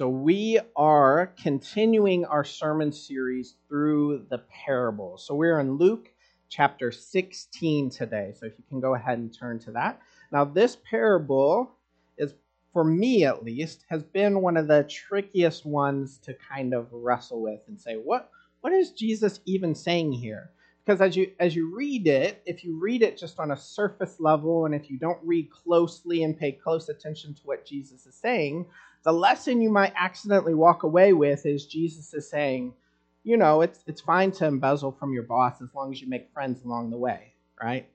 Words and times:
So, 0.00 0.08
we 0.08 0.58
are 0.76 1.34
continuing 1.42 2.24
our 2.24 2.42
sermon 2.42 2.90
series 2.90 3.56
through 3.68 4.24
the 4.30 4.38
parables. 4.64 5.26
So, 5.26 5.34
we're 5.34 5.60
in 5.60 5.76
Luke 5.76 6.08
chapter 6.48 6.90
16 6.90 7.90
today. 7.90 8.32
So, 8.34 8.46
if 8.46 8.54
you 8.56 8.64
can 8.66 8.80
go 8.80 8.94
ahead 8.94 9.18
and 9.18 9.30
turn 9.30 9.58
to 9.58 9.72
that. 9.72 10.00
Now, 10.32 10.46
this 10.46 10.78
parable 10.88 11.72
is, 12.16 12.32
for 12.72 12.82
me 12.82 13.26
at 13.26 13.44
least, 13.44 13.84
has 13.90 14.02
been 14.02 14.40
one 14.40 14.56
of 14.56 14.68
the 14.68 14.84
trickiest 14.84 15.66
ones 15.66 16.16
to 16.24 16.34
kind 16.50 16.72
of 16.72 16.88
wrestle 16.90 17.42
with 17.42 17.60
and 17.68 17.78
say, 17.78 17.96
what, 17.96 18.30
what 18.62 18.72
is 18.72 18.92
Jesus 18.92 19.40
even 19.44 19.74
saying 19.74 20.12
here? 20.12 20.50
Because 20.82 21.02
as 21.02 21.14
you 21.14 21.30
as 21.38 21.54
you 21.54 21.76
read 21.76 22.06
it, 22.06 22.42
if 22.46 22.64
you 22.64 22.80
read 22.80 23.02
it 23.02 23.18
just 23.18 23.38
on 23.38 23.50
a 23.50 23.56
surface 23.56 24.18
level, 24.18 24.64
and 24.64 24.74
if 24.74 24.90
you 24.90 24.98
don't 24.98 25.20
read 25.22 25.50
closely 25.50 26.24
and 26.24 26.38
pay 26.38 26.52
close 26.52 26.88
attention 26.88 27.34
to 27.34 27.42
what 27.42 27.66
Jesus 27.66 28.06
is 28.06 28.14
saying, 28.14 28.66
the 29.02 29.12
lesson 29.12 29.60
you 29.60 29.70
might 29.70 29.92
accidentally 29.96 30.54
walk 30.54 30.82
away 30.82 31.12
with 31.12 31.46
is 31.46 31.66
Jesus 31.66 32.12
is 32.12 32.28
saying, 32.28 32.74
you 33.22 33.36
know, 33.36 33.60
it's 33.60 33.82
it's 33.86 34.00
fine 34.00 34.30
to 34.32 34.46
embezzle 34.46 34.92
from 34.92 35.12
your 35.12 35.22
boss 35.22 35.60
as 35.62 35.68
long 35.74 35.92
as 35.92 36.00
you 36.00 36.08
make 36.08 36.32
friends 36.32 36.64
along 36.64 36.90
the 36.90 36.98
way, 36.98 37.34
right? 37.62 37.88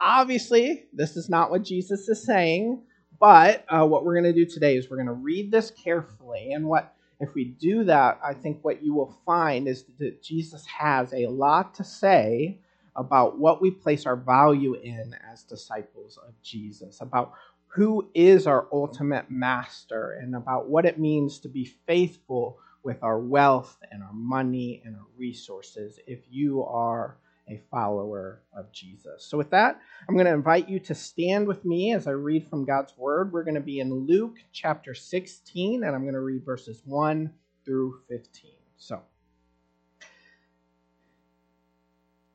Obviously, 0.00 0.84
this 0.92 1.16
is 1.16 1.28
not 1.28 1.50
what 1.50 1.64
Jesus 1.64 2.08
is 2.08 2.22
saying, 2.22 2.82
but 3.18 3.64
uh, 3.68 3.84
what 3.84 4.04
we're 4.04 4.14
going 4.14 4.32
to 4.32 4.32
do 4.32 4.46
today 4.46 4.76
is 4.76 4.88
we're 4.88 4.96
going 4.96 5.06
to 5.06 5.12
read 5.12 5.50
this 5.50 5.70
carefully. 5.70 6.52
And 6.52 6.66
what 6.66 6.94
if 7.20 7.34
we 7.34 7.44
do 7.44 7.84
that, 7.84 8.20
I 8.24 8.32
think 8.32 8.58
what 8.62 8.82
you 8.82 8.94
will 8.94 9.18
find 9.26 9.66
is 9.66 9.84
that 9.98 10.22
Jesus 10.22 10.64
has 10.66 11.12
a 11.12 11.26
lot 11.26 11.74
to 11.74 11.84
say 11.84 12.58
about 12.94 13.38
what 13.38 13.60
we 13.60 13.70
place 13.70 14.06
our 14.06 14.16
value 14.16 14.74
in 14.74 15.16
as 15.30 15.42
disciples 15.42 16.18
of 16.26 16.34
Jesus, 16.42 17.00
about 17.00 17.32
who 17.78 18.10
is 18.12 18.48
our 18.48 18.66
ultimate 18.72 19.30
master 19.30 20.18
and 20.20 20.34
about 20.34 20.68
what 20.68 20.84
it 20.84 20.98
means 20.98 21.38
to 21.38 21.48
be 21.48 21.64
faithful 21.86 22.58
with 22.82 23.00
our 23.04 23.20
wealth 23.20 23.78
and 23.92 24.02
our 24.02 24.12
money 24.12 24.82
and 24.84 24.96
our 24.96 25.06
resources 25.16 26.00
if 26.04 26.18
you 26.28 26.64
are 26.64 27.18
a 27.48 27.62
follower 27.70 28.42
of 28.52 28.72
Jesus. 28.72 29.24
So, 29.24 29.38
with 29.38 29.50
that, 29.50 29.80
I'm 30.08 30.16
going 30.16 30.26
to 30.26 30.32
invite 30.32 30.68
you 30.68 30.80
to 30.80 30.94
stand 30.94 31.46
with 31.46 31.64
me 31.64 31.94
as 31.94 32.08
I 32.08 32.10
read 32.10 32.48
from 32.48 32.64
God's 32.64 32.98
Word. 32.98 33.32
We're 33.32 33.44
going 33.44 33.54
to 33.54 33.60
be 33.60 33.78
in 33.78 33.94
Luke 33.94 34.38
chapter 34.52 34.92
16, 34.92 35.84
and 35.84 35.94
I'm 35.94 36.02
going 36.02 36.14
to 36.14 36.20
read 36.20 36.44
verses 36.44 36.82
1 36.84 37.32
through 37.64 38.00
15. 38.08 38.50
So, 38.76 39.02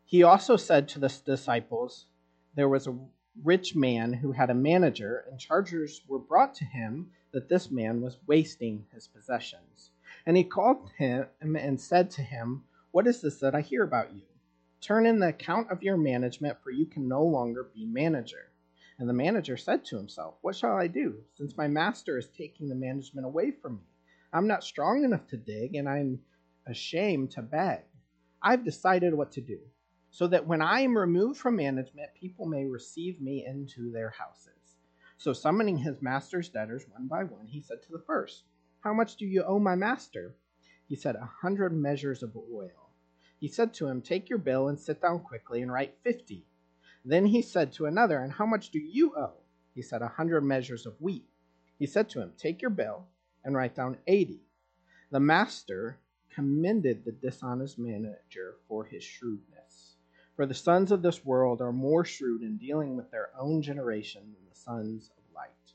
he 0.06 0.24
also 0.24 0.56
said 0.56 0.88
to 0.90 1.00
the 1.00 1.14
disciples, 1.26 2.06
There 2.56 2.70
was 2.70 2.88
a 2.88 2.96
rich 3.42 3.76
man 3.76 4.14
who 4.14 4.32
had 4.32 4.50
a 4.50 4.56
manager, 4.56 5.26
and 5.30 5.40
charges 5.40 6.02
were 6.08 6.20
brought 6.20 6.54
to 6.56 6.66
him 6.66 7.12
that 7.32 7.50
this 7.50 7.72
man 7.72 8.02
was 8.02 8.20
wasting 8.28 8.86
his 8.94 9.08
possessions. 9.08 9.92
And 10.26 10.38
he 10.38 10.44
called 10.44 10.92
him 10.98 11.28
and 11.42 11.80
said 11.80 12.12
to 12.12 12.22
him, 12.22 12.64
What 12.92 13.08
is 13.08 13.22
this 13.22 13.40
that 13.40 13.56
I 13.56 13.62
hear 13.62 13.84
about 13.84 14.14
you? 14.14 14.22
Turn 14.82 15.06
in 15.06 15.20
the 15.20 15.30
account 15.30 15.72
of 15.72 15.82
your 15.82 15.98
management, 15.98 16.62
for 16.62 16.70
you 16.70 16.86
can 16.86 17.08
no 17.08 17.24
longer 17.24 17.64
be 17.74 17.86
manager. 17.86 18.52
And 19.00 19.10
the 19.10 19.14
manager 19.14 19.58
said 19.58 19.84
to 19.86 19.98
himself, 19.98 20.36
What 20.42 20.56
shall 20.56 20.78
I 20.78 20.88
do, 20.88 21.24
since 21.34 21.58
my 21.58 21.68
master 21.68 22.18
is 22.18 22.28
taking 22.28 22.70
the 22.70 22.76
management 22.76 23.26
away 23.26 23.52
from 23.52 23.78
me? 23.78 23.84
I'm 24.32 24.48
not 24.48 24.64
strong 24.64 25.04
enough 25.04 25.28
to 25.28 25.38
dig, 25.38 25.76
and 25.76 25.90
I'm 25.90 26.22
ashamed 26.68 27.32
to 27.32 27.42
beg. 27.42 27.82
I've 28.42 28.64
decided 28.64 29.14
what 29.14 29.32
to 29.34 29.42
do 29.42 29.60
so 30.14 30.28
that 30.28 30.46
when 30.46 30.62
I 30.62 30.82
am 30.82 30.96
removed 30.96 31.40
from 31.40 31.56
management, 31.56 32.14
people 32.14 32.46
may 32.46 32.66
receive 32.66 33.20
me 33.20 33.44
into 33.48 33.92
their 33.92 34.12
houses. 34.12 34.78
So, 35.18 35.34
summoning 35.34 35.80
his 35.80 36.04
master's 36.04 36.50
debtors 36.50 36.86
one 36.88 37.08
by 37.08 37.24
one, 37.24 37.48
he 37.48 37.62
said 37.62 37.82
to 37.82 37.92
the 37.92 38.04
first, 38.06 38.44
How 38.82 38.94
much 38.94 39.16
do 39.16 39.26
you 39.26 39.44
owe 39.44 39.58
my 39.58 39.74
master? 39.74 40.36
He 40.88 40.96
said, 40.96 41.16
A 41.16 41.26
hundred 41.42 41.74
measures 41.74 42.22
of 42.22 42.38
oil. 42.38 42.92
He 43.40 43.48
said 43.48 43.74
to 43.74 43.88
him, 43.88 44.04
Take 44.04 44.30
your 44.30 44.38
bill 44.38 44.68
and 44.68 44.80
sit 44.80 45.02
down 45.02 45.20
quickly 45.20 45.64
and 45.64 45.72
write 45.72 45.98
fifty. 46.04 46.46
Then 47.04 47.26
he 47.26 47.42
said 47.42 47.74
to 47.74 47.88
another, 47.88 48.20
And 48.20 48.32
how 48.32 48.46
much 48.46 48.70
do 48.70 48.78
you 48.78 49.16
owe? 49.18 49.42
He 49.74 49.82
said, 49.82 50.04
A 50.04 50.08
hundred 50.08 50.42
measures 50.42 50.86
of 50.86 50.94
wheat. 51.02 51.26
He 51.80 51.88
said 51.88 52.08
to 52.10 52.22
him, 52.22 52.34
Take 52.38 52.62
your 52.62 52.70
bill 52.70 53.08
and 53.44 53.56
write 53.56 53.74
down 53.74 53.98
eighty. 54.06 54.44
The 55.10 55.20
master 55.20 55.98
commended 56.36 57.04
the 57.04 57.12
dishonest 57.14 57.80
manager 57.80 58.58
for 58.68 58.86
his 58.86 59.04
shrewdness. 59.04 59.63
For 60.36 60.48
the 60.48 60.56
sons 60.56 60.92
of 60.92 61.04
this 61.04 61.24
world 61.24 61.62
are 61.62 61.72
more 61.72 62.04
shrewd 62.04 62.42
in 62.42 62.58
dealing 62.58 62.96
with 62.96 63.12
their 63.12 63.30
own 63.38 63.62
generation 63.62 64.24
than 64.24 64.50
the 64.50 64.56
sons 64.56 65.12
of 65.16 65.36
light. 65.36 65.74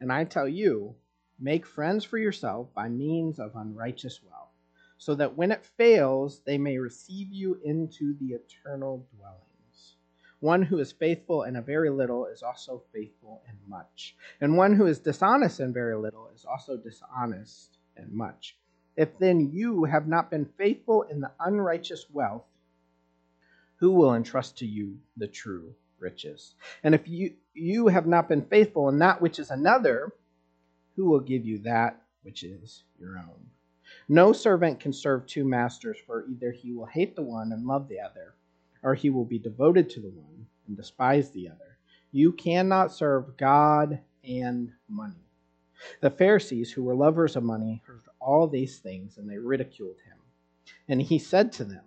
And 0.00 0.10
I 0.10 0.24
tell 0.24 0.48
you, 0.48 0.94
make 1.38 1.66
friends 1.66 2.02
for 2.02 2.16
yourself 2.16 2.72
by 2.72 2.88
means 2.88 3.38
of 3.38 3.56
unrighteous 3.56 4.22
wealth, 4.22 4.54
so 4.96 5.14
that 5.16 5.36
when 5.36 5.52
it 5.52 5.66
fails, 5.76 6.40
they 6.46 6.56
may 6.56 6.78
receive 6.78 7.30
you 7.30 7.60
into 7.62 8.16
the 8.18 8.32
eternal 8.32 9.06
dwellings. 9.16 9.96
One 10.40 10.62
who 10.62 10.78
is 10.78 10.92
faithful 10.92 11.42
in 11.42 11.56
a 11.56 11.62
very 11.62 11.90
little 11.90 12.24
is 12.24 12.42
also 12.42 12.82
faithful 12.90 13.42
in 13.46 13.58
much, 13.68 14.16
and 14.40 14.56
one 14.56 14.76
who 14.76 14.86
is 14.86 14.98
dishonest 14.98 15.60
in 15.60 15.74
very 15.74 15.96
little 15.96 16.30
is 16.34 16.46
also 16.46 16.78
dishonest 16.78 17.76
in 17.98 18.16
much. 18.16 18.56
If 18.96 19.18
then 19.18 19.52
you 19.52 19.84
have 19.84 20.08
not 20.08 20.30
been 20.30 20.46
faithful 20.46 21.02
in 21.02 21.20
the 21.20 21.32
unrighteous 21.38 22.06
wealth, 22.10 22.46
who 23.84 23.92
will 23.92 24.14
entrust 24.14 24.56
to 24.56 24.64
you 24.64 24.96
the 25.18 25.28
true 25.28 25.74
riches? 25.98 26.54
And 26.84 26.94
if 26.94 27.06
you, 27.06 27.34
you 27.52 27.88
have 27.88 28.06
not 28.06 28.30
been 28.30 28.40
faithful 28.40 28.88
in 28.88 28.98
that 29.00 29.20
which 29.20 29.38
is 29.38 29.50
another, 29.50 30.10
who 30.96 31.04
will 31.04 31.20
give 31.20 31.44
you 31.44 31.58
that 31.58 32.00
which 32.22 32.44
is 32.44 32.84
your 32.98 33.18
own? 33.18 33.50
No 34.08 34.32
servant 34.32 34.80
can 34.80 34.94
serve 34.94 35.26
two 35.26 35.44
masters, 35.44 35.98
for 36.06 36.24
either 36.24 36.50
he 36.50 36.72
will 36.72 36.86
hate 36.86 37.14
the 37.14 37.20
one 37.20 37.52
and 37.52 37.66
love 37.66 37.86
the 37.86 38.00
other, 38.00 38.32
or 38.82 38.94
he 38.94 39.10
will 39.10 39.26
be 39.26 39.38
devoted 39.38 39.90
to 39.90 40.00
the 40.00 40.08
one 40.08 40.46
and 40.66 40.78
despise 40.78 41.28
the 41.32 41.50
other. 41.50 41.76
You 42.10 42.32
cannot 42.32 42.90
serve 42.90 43.36
God 43.36 44.00
and 44.26 44.72
money. 44.88 45.28
The 46.00 46.08
Pharisees, 46.08 46.72
who 46.72 46.84
were 46.84 46.94
lovers 46.94 47.36
of 47.36 47.42
money, 47.42 47.82
heard 47.86 48.00
all 48.18 48.48
these 48.48 48.78
things, 48.78 49.18
and 49.18 49.28
they 49.28 49.36
ridiculed 49.36 49.96
him. 50.06 50.16
And 50.88 51.02
he 51.02 51.18
said 51.18 51.52
to 51.52 51.64
them, 51.64 51.84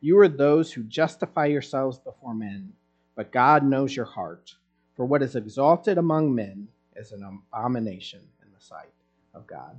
you 0.00 0.18
are 0.18 0.28
those 0.28 0.72
who 0.72 0.82
justify 0.84 1.46
yourselves 1.46 1.98
before 1.98 2.34
men, 2.34 2.72
but 3.16 3.32
God 3.32 3.64
knows 3.64 3.96
your 3.96 4.04
heart. 4.04 4.54
For 4.94 5.04
what 5.04 5.22
is 5.22 5.36
exalted 5.36 5.98
among 5.98 6.34
men 6.34 6.68
is 6.96 7.12
an 7.12 7.24
abomination 7.52 8.20
in 8.42 8.48
the 8.52 8.60
sight 8.60 8.92
of 9.34 9.46
God. 9.46 9.78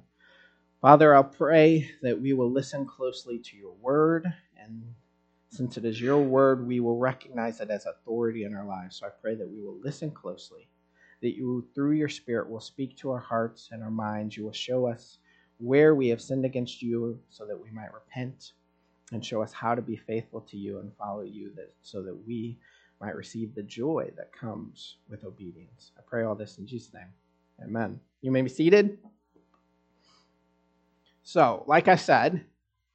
Father, 0.81 1.13
I'll 1.13 1.23
pray 1.23 1.91
that 2.01 2.19
we 2.21 2.33
will 2.33 2.51
listen 2.51 2.85
closely 2.85 3.39
to 3.39 3.57
your 3.57 3.73
word, 3.81 4.33
and 4.57 4.81
since 5.49 5.77
it 5.77 5.85
is 5.85 5.99
your 5.99 6.19
word, 6.21 6.65
we 6.65 6.79
will 6.79 6.97
recognize 6.97 7.59
it 7.59 7.69
as 7.69 7.85
authority 7.85 8.43
in 8.43 8.53
our 8.55 8.65
lives. 8.65 8.97
So 8.97 9.07
I 9.07 9.09
pray 9.09 9.35
that 9.35 9.49
we 9.49 9.61
will 9.61 9.77
listen 9.81 10.11
closely, 10.11 10.69
that 11.21 11.35
you, 11.35 11.65
through 11.75 11.91
your 11.91 12.09
Spirit, 12.09 12.49
will 12.49 12.61
speak 12.61 12.95
to 12.97 13.11
our 13.11 13.19
hearts 13.19 13.69
and 13.71 13.83
our 13.83 13.91
minds. 13.91 14.37
You 14.37 14.45
will 14.45 14.53
show 14.53 14.85
us 14.85 15.17
where 15.57 15.95
we 15.95 16.07
have 16.09 16.21
sinned 16.21 16.45
against 16.45 16.81
you 16.81 17.19
so 17.29 17.45
that 17.45 17.61
we 17.61 17.71
might 17.71 17.93
repent 17.93 18.53
and 19.11 19.25
show 19.25 19.41
us 19.41 19.53
how 19.53 19.75
to 19.75 19.81
be 19.81 19.95
faithful 19.95 20.41
to 20.41 20.57
you 20.57 20.79
and 20.79 20.91
follow 20.97 21.21
you 21.21 21.51
that, 21.55 21.73
so 21.81 22.01
that 22.03 22.15
we 22.27 22.57
might 23.01 23.15
receive 23.15 23.55
the 23.55 23.63
joy 23.63 24.11
that 24.17 24.31
comes 24.31 24.97
with 25.09 25.23
obedience. 25.23 25.91
I 25.97 26.01
pray 26.05 26.23
all 26.23 26.35
this 26.35 26.57
in 26.57 26.67
Jesus' 26.67 26.93
name. 26.93 27.07
Amen. 27.63 27.99
You 28.21 28.31
may 28.31 28.41
be 28.41 28.49
seated. 28.49 28.99
So, 31.23 31.63
like 31.67 31.87
I 31.87 31.95
said, 31.95 32.43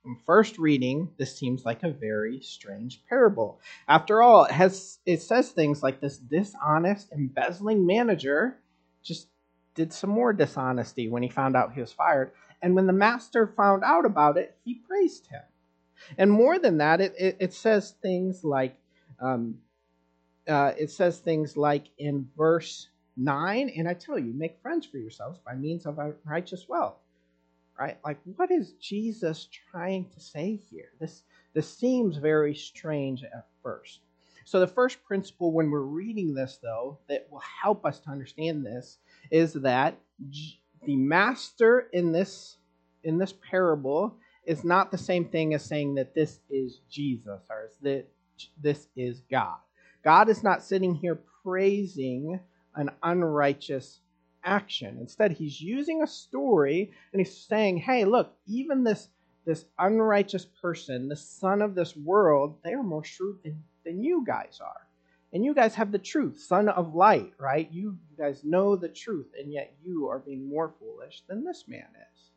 from 0.03 0.19
first 0.27 0.59
reading, 0.59 1.11
this 1.19 1.37
seems 1.37 1.65
like 1.65 1.83
a 1.83 1.91
very 1.91 2.41
strange 2.41 3.03
parable. 3.09 3.61
After 3.89 4.23
all, 4.23 4.45
it 4.45 4.51
has 4.51 4.99
it 5.07 5.23
says 5.23 5.51
things 5.51 5.83
like 5.83 6.01
this 6.01 6.19
dishonest, 6.19 7.11
embezzling 7.13 7.87
manager 7.87 8.59
just 9.03 9.29
did 9.75 9.93
some 9.93 10.11
more 10.11 10.33
dishonesty 10.33 11.09
when 11.09 11.23
he 11.23 11.29
found 11.29 11.57
out 11.57 11.73
he 11.73 11.81
was 11.81 11.93
fired. 11.93 12.33
And 12.61 12.75
when 12.75 12.87
the 12.87 12.93
master 12.93 13.47
found 13.47 13.83
out 13.83 14.05
about 14.05 14.37
it, 14.37 14.57
he 14.65 14.75
praised 14.75 15.27
him. 15.27 15.43
And 16.19 16.31
more 16.31 16.59
than 16.59 16.79
that, 16.79 17.01
it, 17.01 17.15
it, 17.19 17.37
it 17.41 17.53
says 17.53 17.95
things 18.03 18.45
like, 18.45 18.77
um, 19.21 19.57
uh, 20.49 20.73
it 20.79 20.91
says 20.91 21.19
things 21.19 21.57
like 21.57 21.87
in 21.99 22.29
verse 22.37 22.89
9, 23.17 23.73
and 23.77 23.89
I 23.89 23.95
tell 23.95 24.19
you, 24.19 24.33
make 24.35 24.61
friends 24.61 24.87
for 24.87 24.99
yourselves 24.99 25.39
by 25.45 25.55
means 25.55 25.87
of 25.87 25.99
righteous 26.25 26.69
wealth. 26.69 26.97
Right? 27.79 27.99
Like, 28.05 28.19
what 28.37 28.53
is 28.53 28.73
Jesus 28.75 29.49
trying 29.71 30.09
to 30.11 30.21
say 30.21 30.61
here? 30.71 30.93
This, 31.01 31.25
this 31.55 31.77
seems 31.77 32.17
very 32.19 32.55
strange 32.55 33.25
at 33.25 33.47
first. 33.63 34.01
So, 34.45 34.61
the 34.61 34.67
first 34.67 35.03
principle 35.03 35.53
when 35.53 35.71
we're 35.71 35.81
reading 35.81 36.35
this, 36.35 36.59
though, 36.63 36.99
that 37.09 37.27
will 37.31 37.43
help 37.63 37.85
us 37.85 37.99
to 38.01 38.11
understand 38.11 38.65
this 38.65 38.99
is 39.31 39.55
that 39.55 39.99
the 40.87 40.97
master 40.97 41.89
in 41.93 42.13
this 42.13 42.59
in 43.03 43.19
this 43.19 43.35
parable 43.51 44.17
is 44.47 44.65
not 44.65 44.91
the 44.91 44.99
same 44.99 45.25
thing 45.27 45.55
as 45.55 45.65
saying 45.65 45.95
that 45.95 46.15
this 46.15 46.41
is 46.51 46.81
Jesus 46.91 47.43
or 47.51 47.71
that 47.83 48.07
this 48.61 48.89
is 48.97 49.23
God. 49.31 49.57
God 50.03 50.29
is 50.29 50.43
not 50.43 50.63
sitting 50.63 50.95
here 50.95 51.21
praising 51.43 52.41
an 52.75 52.91
unrighteous 53.03 54.01
action. 54.45 54.99
Instead, 55.01 55.33
he's 55.33 55.61
using 55.61 56.03
a 56.03 56.07
story 56.07 56.93
and 57.13 57.21
he's 57.21 57.37
saying, 57.37 57.79
hey, 57.79 58.05
look, 58.05 58.35
even 58.47 58.85
this, 58.85 59.09
this 59.47 59.65
unrighteous 59.79 60.47
person, 60.61 61.09
the 61.09 61.17
son 61.17 61.63
of 61.63 61.75
this 61.75 61.97
world, 61.97 62.57
they 62.63 62.75
are 62.75 62.83
more 62.83 63.05
shrewd 63.05 63.39
than, 63.43 63.63
than 63.85 64.03
you 64.03 64.25
guys 64.27 64.61
are. 64.63 64.87
And 65.33 65.45
you 65.45 65.55
guys 65.55 65.75
have 65.75 65.91
the 65.91 65.99
truth, 65.99 66.39
son 66.41 66.69
of 66.69 66.95
light, 66.95 67.33
right? 67.39 67.69
You, 67.73 67.99
you 68.11 68.17
guys 68.17 68.45
know 68.45 68.77
the 68.77 68.89
truth, 68.89 69.27
and 69.37 69.53
yet 69.53 69.75
you 69.83 70.09
are 70.09 70.21
being 70.21 70.49
more 70.49 70.73
foolish 70.79 71.25
than 71.27 71.45
this 71.45 71.65
man 71.67 71.89
is, 72.13 72.31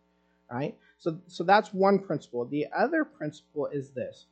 right? 0.52 0.76
So, 0.98 1.20
so 1.28 1.44
that's 1.44 1.74
one 1.74 2.00
principle. 2.00 2.46
The 2.46 2.68
other 2.76 3.06
principle 3.06 3.68
is 3.68 3.92
this 3.92 4.26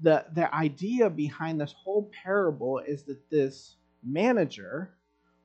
the, 0.00 0.24
the 0.34 0.54
idea 0.54 1.10
behind 1.10 1.60
this 1.60 1.72
whole 1.72 2.10
parable 2.24 2.78
is 2.78 3.02
that 3.04 3.30
this 3.30 3.76
manager 4.04 4.90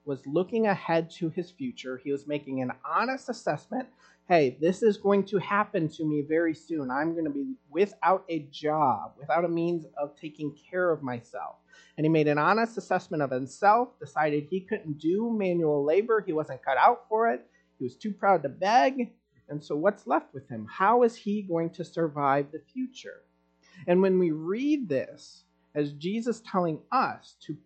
was 0.05 0.25
looking 0.27 0.67
ahead 0.67 1.09
to 1.09 1.29
his 1.29 1.49
future. 1.49 1.99
He 2.03 2.11
was 2.11 2.27
making 2.27 2.61
an 2.61 2.71
honest 2.85 3.29
assessment. 3.29 3.87
Hey, 4.27 4.57
this 4.61 4.83
is 4.83 4.97
going 4.97 5.25
to 5.25 5.37
happen 5.39 5.89
to 5.89 6.05
me 6.05 6.23
very 6.27 6.53
soon. 6.53 6.91
I'm 6.91 7.13
going 7.13 7.25
to 7.25 7.31
be 7.31 7.55
without 7.69 8.25
a 8.29 8.39
job, 8.51 9.13
without 9.17 9.45
a 9.45 9.49
means 9.49 9.85
of 9.97 10.15
taking 10.15 10.55
care 10.69 10.91
of 10.91 11.01
myself. 11.01 11.55
And 11.97 12.05
he 12.05 12.09
made 12.09 12.27
an 12.27 12.37
honest 12.37 12.77
assessment 12.77 13.23
of 13.23 13.31
himself, 13.31 13.99
decided 13.99 14.47
he 14.49 14.61
couldn't 14.61 14.99
do 14.99 15.31
manual 15.31 15.83
labor. 15.83 16.23
He 16.25 16.33
wasn't 16.33 16.63
cut 16.63 16.77
out 16.77 17.05
for 17.09 17.29
it. 17.29 17.45
He 17.79 17.85
was 17.85 17.95
too 17.95 18.11
proud 18.11 18.43
to 18.43 18.49
beg. 18.49 19.11
And 19.49 19.63
so, 19.63 19.75
what's 19.75 20.07
left 20.07 20.33
with 20.33 20.47
him? 20.49 20.67
How 20.71 21.03
is 21.03 21.15
he 21.15 21.41
going 21.41 21.69
to 21.71 21.83
survive 21.83 22.51
the 22.51 22.61
future? 22.73 23.21
And 23.87 24.01
when 24.01 24.19
we 24.19 24.31
read 24.31 24.87
this 24.87 25.43
as 25.75 25.93
Jesus 25.93 26.41
telling 26.49 26.79
us 26.91 27.35
to 27.41 27.57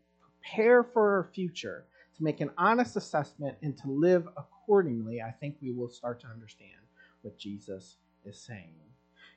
prepare 0.41 0.83
for 0.83 1.17
our 1.17 1.29
future, 1.33 1.85
to 2.15 2.23
make 2.23 2.41
an 2.41 2.51
honest 2.57 2.95
assessment, 2.95 3.57
and 3.61 3.77
to 3.77 3.91
live 3.91 4.27
accordingly, 4.37 5.21
I 5.21 5.31
think 5.31 5.57
we 5.61 5.71
will 5.71 5.89
start 5.89 6.19
to 6.21 6.27
understand 6.27 6.71
what 7.21 7.37
Jesus 7.37 7.97
is 8.25 8.39
saying. 8.39 8.75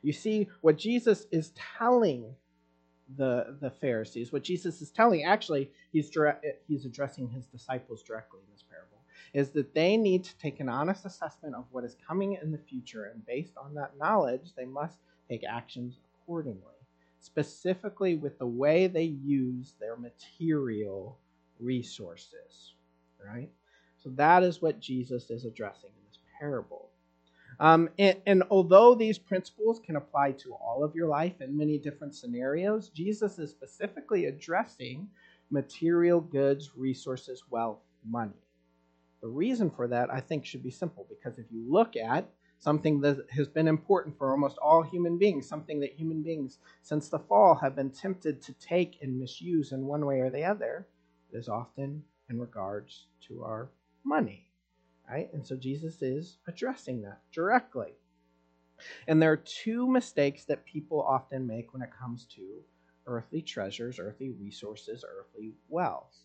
You 0.02 0.12
see, 0.12 0.48
what 0.62 0.78
Jesus 0.78 1.26
is 1.30 1.52
telling 1.78 2.34
the, 3.16 3.56
the 3.60 3.70
Pharisees, 3.70 4.32
what 4.32 4.44
Jesus 4.44 4.80
is 4.80 4.90
telling, 4.90 5.24
actually, 5.24 5.70
he's, 5.92 6.10
he's 6.68 6.84
addressing 6.86 7.28
his 7.28 7.46
disciples 7.46 8.02
directly 8.02 8.40
in 8.46 8.52
this 8.52 8.62
is 9.32 9.50
that 9.50 9.74
they 9.74 9.96
need 9.96 10.24
to 10.24 10.36
take 10.38 10.60
an 10.60 10.68
honest 10.68 11.04
assessment 11.04 11.54
of 11.54 11.64
what 11.70 11.84
is 11.84 11.96
coming 12.06 12.38
in 12.42 12.50
the 12.50 12.58
future, 12.58 13.04
and 13.04 13.24
based 13.26 13.56
on 13.56 13.74
that 13.74 13.96
knowledge, 13.98 14.52
they 14.56 14.64
must 14.64 14.98
take 15.28 15.42
actions 15.44 15.98
accordingly, 16.22 16.74
specifically 17.20 18.16
with 18.16 18.38
the 18.38 18.46
way 18.46 18.86
they 18.86 19.04
use 19.04 19.74
their 19.78 19.96
material 19.96 21.18
resources. 21.58 22.74
Right? 23.24 23.50
So 23.98 24.10
that 24.16 24.42
is 24.42 24.62
what 24.62 24.80
Jesus 24.80 25.30
is 25.30 25.44
addressing 25.44 25.90
in 25.90 26.04
this 26.08 26.18
parable. 26.38 26.88
Um, 27.58 27.90
and, 27.98 28.16
and, 28.26 28.42
although 28.48 28.94
these 28.94 29.18
principles 29.18 29.80
can 29.84 29.96
apply 29.96 30.32
to 30.32 30.54
all 30.54 30.82
of 30.82 30.94
your 30.94 31.08
life 31.08 31.42
in 31.42 31.54
many 31.54 31.76
different 31.76 32.14
scenarios, 32.14 32.88
Jesus 32.88 33.38
is 33.38 33.50
specifically 33.50 34.26
addressing 34.26 35.08
material 35.50 36.22
goods, 36.22 36.70
resources, 36.74 37.42
wealth, 37.50 37.80
money. 38.08 38.32
The 39.22 39.28
reason 39.28 39.70
for 39.70 39.86
that, 39.88 40.12
I 40.12 40.20
think, 40.20 40.46
should 40.46 40.62
be 40.62 40.70
simple 40.70 41.06
because 41.08 41.38
if 41.38 41.46
you 41.50 41.64
look 41.70 41.96
at 41.96 42.28
something 42.58 43.00
that 43.00 43.18
has 43.30 43.48
been 43.48 43.68
important 43.68 44.16
for 44.16 44.30
almost 44.30 44.58
all 44.58 44.82
human 44.82 45.18
beings, 45.18 45.48
something 45.48 45.80
that 45.80 45.94
human 45.94 46.22
beings 46.22 46.58
since 46.82 47.08
the 47.08 47.18
fall 47.18 47.54
have 47.54 47.74
been 47.74 47.90
tempted 47.90 48.42
to 48.42 48.52
take 48.54 48.98
and 49.02 49.18
misuse 49.18 49.72
in 49.72 49.86
one 49.86 50.04
way 50.06 50.20
or 50.20 50.30
the 50.30 50.44
other, 50.44 50.86
is 51.32 51.48
often 51.48 52.02
in 52.28 52.38
regards 52.38 53.06
to 53.28 53.42
our 53.42 53.70
money. 54.04 54.46
Right? 55.08 55.32
And 55.32 55.44
so 55.46 55.56
Jesus 55.56 56.02
is 56.02 56.38
addressing 56.46 57.02
that 57.02 57.20
directly. 57.32 57.94
And 59.08 59.20
there 59.20 59.32
are 59.32 59.36
two 59.36 59.88
mistakes 59.88 60.44
that 60.44 60.64
people 60.64 61.02
often 61.02 61.46
make 61.46 61.72
when 61.72 61.82
it 61.82 61.90
comes 61.98 62.24
to 62.36 62.62
earthly 63.06 63.42
treasures, 63.42 63.98
earthly 63.98 64.30
resources, 64.30 65.04
earthly 65.06 65.52
wealth. 65.68 66.16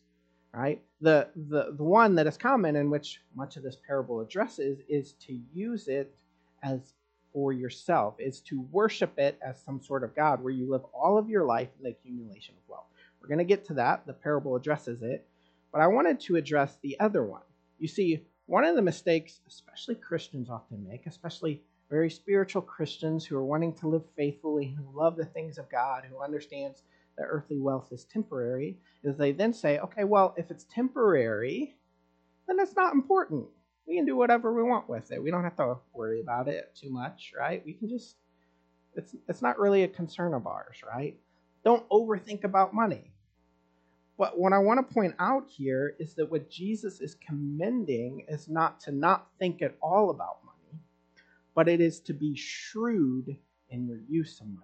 Right? 0.55 0.81
The, 1.01 1.27
the, 1.35 1.75
the 1.75 1.83
one 1.83 2.15
that 2.15 2.27
is 2.27 2.37
common 2.37 2.77
in 2.77 2.89
which 2.89 3.19
much 3.35 3.57
of 3.57 3.63
this 3.63 3.77
parable 3.85 4.21
addresses 4.21 4.79
is 4.87 5.13
to 5.27 5.37
use 5.53 5.89
it 5.89 6.15
as 6.63 6.93
for 7.33 7.51
yourself, 7.51 8.15
is 8.19 8.39
to 8.39 8.61
worship 8.71 9.19
it 9.19 9.37
as 9.45 9.61
some 9.61 9.81
sort 9.81 10.05
of 10.05 10.15
God 10.15 10.41
where 10.41 10.53
you 10.53 10.71
live 10.71 10.83
all 10.93 11.17
of 11.17 11.29
your 11.29 11.43
life 11.43 11.67
in 11.77 11.83
the 11.83 11.89
accumulation 11.89 12.55
of 12.55 12.69
wealth. 12.69 12.85
We're 13.21 13.27
going 13.27 13.39
to 13.39 13.43
get 13.43 13.65
to 13.65 13.73
that. 13.73 14.07
The 14.07 14.13
parable 14.13 14.55
addresses 14.55 15.01
it. 15.01 15.27
But 15.73 15.81
I 15.81 15.87
wanted 15.87 16.21
to 16.21 16.37
address 16.37 16.77
the 16.81 16.97
other 17.01 17.25
one. 17.25 17.41
You 17.77 17.89
see, 17.89 18.23
one 18.45 18.63
of 18.63 18.77
the 18.77 18.81
mistakes, 18.81 19.41
especially 19.47 19.95
Christians 19.95 20.49
often 20.49 20.87
make, 20.87 21.05
especially 21.05 21.61
very 21.89 22.09
spiritual 22.09 22.61
Christians 22.61 23.25
who 23.25 23.35
are 23.35 23.43
wanting 23.43 23.73
to 23.73 23.89
live 23.89 24.03
faithfully, 24.15 24.75
who 24.77 24.97
love 24.97 25.17
the 25.17 25.25
things 25.25 25.57
of 25.57 25.69
God, 25.69 26.05
who 26.09 26.23
understands 26.23 26.83
that 27.17 27.27
earthly 27.29 27.59
wealth 27.59 27.89
is 27.91 28.05
temporary, 28.05 28.77
is 29.03 29.17
they 29.17 29.31
then 29.31 29.53
say, 29.53 29.79
okay, 29.79 30.03
well, 30.03 30.33
if 30.37 30.51
it's 30.51 30.65
temporary, 30.65 31.75
then 32.47 32.59
it's 32.59 32.75
not 32.75 32.93
important 32.93 33.47
we 33.87 33.95
can 33.95 34.05
do 34.05 34.15
whatever 34.15 34.53
we 34.53 34.63
want 34.63 34.89
with 34.89 35.11
it. 35.11 35.21
We 35.21 35.31
don't 35.31 35.43
have 35.43 35.55
to 35.57 35.77
worry 35.93 36.21
about 36.21 36.47
it 36.47 36.75
too 36.75 36.91
much, 36.91 37.33
right? 37.37 37.63
We 37.65 37.73
can 37.73 37.89
just 37.89 38.15
it's 38.93 39.15
it's 39.27 39.41
not 39.41 39.59
really 39.59 39.83
a 39.83 39.87
concern 39.87 40.33
of 40.33 40.47
ours, 40.47 40.77
right? 40.87 41.17
Don't 41.63 41.87
overthink 41.89 42.43
about 42.43 42.73
money. 42.73 43.11
But 44.17 44.39
what 44.39 44.53
I 44.53 44.59
want 44.59 44.87
to 44.87 44.93
point 44.93 45.13
out 45.19 45.45
here 45.49 45.95
is 45.99 46.13
that 46.13 46.31
what 46.31 46.49
Jesus 46.49 47.01
is 47.01 47.15
commending 47.15 48.25
is 48.29 48.47
not 48.47 48.79
to 48.81 48.91
not 48.91 49.27
think 49.39 49.61
at 49.61 49.75
all 49.81 50.09
about 50.09 50.37
money, 50.45 50.79
but 51.53 51.67
it 51.67 51.81
is 51.81 51.99
to 52.01 52.13
be 52.13 52.33
shrewd 52.33 53.35
in 53.69 53.85
your 53.85 53.99
use 54.07 54.39
of 54.39 54.47
money. 54.47 54.61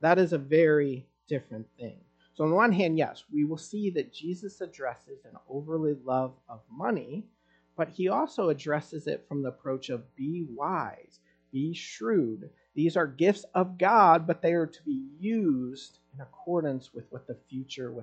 That 0.00 0.18
is 0.18 0.32
a 0.32 0.38
very 0.38 1.06
different 1.28 1.66
thing. 1.78 1.98
So, 2.34 2.44
on 2.44 2.50
the 2.50 2.56
one 2.56 2.72
hand, 2.72 2.98
yes, 2.98 3.24
we 3.32 3.44
will 3.44 3.56
see 3.56 3.90
that 3.90 4.12
Jesus 4.12 4.60
addresses 4.60 5.24
an 5.24 5.38
overly 5.48 5.96
love 6.04 6.34
of 6.48 6.60
money 6.70 7.24
but 7.76 7.90
he 7.90 8.08
also 8.08 8.48
addresses 8.48 9.06
it 9.06 9.26
from 9.28 9.42
the 9.42 9.50
approach 9.50 9.90
of 9.90 10.14
be 10.16 10.46
wise, 10.54 11.20
be 11.52 11.74
shrewd. 11.74 12.50
These 12.74 12.96
are 12.96 13.06
gifts 13.06 13.44
of 13.54 13.78
God, 13.78 14.26
but 14.26 14.40
they 14.40 14.54
are 14.54 14.66
to 14.66 14.82
be 14.82 15.06
used 15.18 15.98
in 16.14 16.20
accordance 16.20 16.94
with 16.94 17.04
what 17.10 17.26
the 17.26 17.36
future 17.48 17.94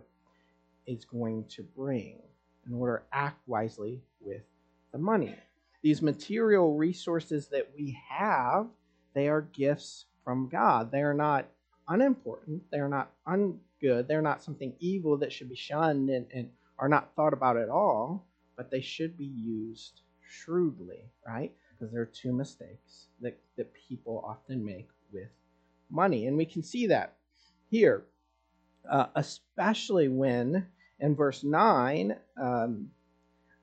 is 0.85 1.05
going 1.05 1.45
to 1.45 1.63
bring 1.63 2.21
in 2.67 2.73
order 2.73 2.99
to 2.99 3.17
act 3.17 3.41
wisely 3.47 4.01
with 4.21 4.43
the 4.91 4.97
money. 4.97 5.35
These 5.81 6.01
material 6.01 6.75
resources 6.77 7.47
that 7.47 7.69
we 7.75 7.97
have, 8.09 8.67
they 9.13 9.27
are 9.27 9.41
gifts 9.41 10.05
from 10.23 10.49
God. 10.49 10.91
They 10.91 11.01
are 11.01 11.15
not 11.15 11.47
unimportant. 11.87 12.63
They 12.71 12.79
are 12.79 12.89
not 12.89 13.11
ungood. 13.27 14.07
They're 14.07 14.21
not 14.21 14.43
something 14.43 14.73
evil 14.79 15.17
that 15.17 15.31
should 15.31 15.49
be 15.49 15.55
shunned 15.55 16.09
and, 16.09 16.25
and 16.33 16.49
are 16.79 16.89
not 16.89 17.15
thought 17.15 17.33
about 17.33 17.57
at 17.57 17.69
all 17.69 18.25
but 18.55 18.71
they 18.71 18.81
should 18.81 19.17
be 19.17 19.25
used 19.25 20.01
shrewdly, 20.21 21.09
right? 21.27 21.51
Because 21.71 21.91
there 21.91 22.01
are 22.01 22.11
two 22.13 22.33
mistakes 22.33 23.07
that, 23.21 23.37
that 23.57 23.73
people 23.73 24.23
often 24.25 24.63
make 24.63 24.89
with 25.11 25.29
money. 25.89 26.27
And 26.27 26.37
we 26.37 26.45
can 26.45 26.63
see 26.63 26.87
that 26.87 27.15
here, 27.69 28.05
uh, 28.89 29.07
especially 29.15 30.07
when 30.07 30.67
in 30.99 31.15
verse 31.15 31.43
9, 31.43 32.15
um, 32.41 32.89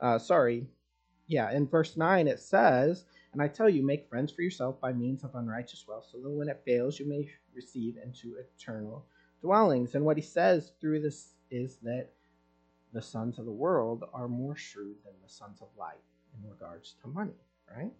uh, 0.01 0.19
sorry, 0.19 0.67
yeah, 1.27 1.53
in 1.53 1.67
verse 1.67 1.97
9 1.97 2.27
it 2.27 2.41
says, 2.41 3.05
And 3.33 3.41
I 3.41 3.49
tell 3.49 3.69
you, 3.69 3.85
make 3.85 4.09
friends 4.09 4.33
for 4.33 4.43
yourself 4.43 4.81
by 4.81 4.93
means 4.93 5.23
of 5.23 5.35
unrighteous 5.35 5.85
wealth, 5.87 6.09
so 6.11 6.19
that 6.21 6.31
when 6.31 6.49
it 6.49 6.63
fails, 6.65 6.99
you 6.99 7.09
may 7.09 7.29
receive 7.55 7.97
into 8.03 8.37
eternal 8.37 9.07
dwellings. 9.41 9.95
And 9.95 10.05
what 10.05 10.17
he 10.17 10.23
says 10.23 10.73
through 10.81 11.01
this 11.03 11.35
is 11.51 11.77
that 11.83 12.09
the 12.93 13.03
sons 13.03 13.39
of 13.39 13.45
the 13.45 13.53
world 13.53 14.05
are 14.13 14.29
more 14.29 14.57
shrewd 14.57 14.97
than 15.05 15.15
the 15.23 15.33
sons 15.33 15.61
of 15.61 15.69
light 15.79 16.03
in 16.37 16.49
regards 16.49 16.97
to 17.03 17.09
money, 17.09 17.39
right? 17.75 17.93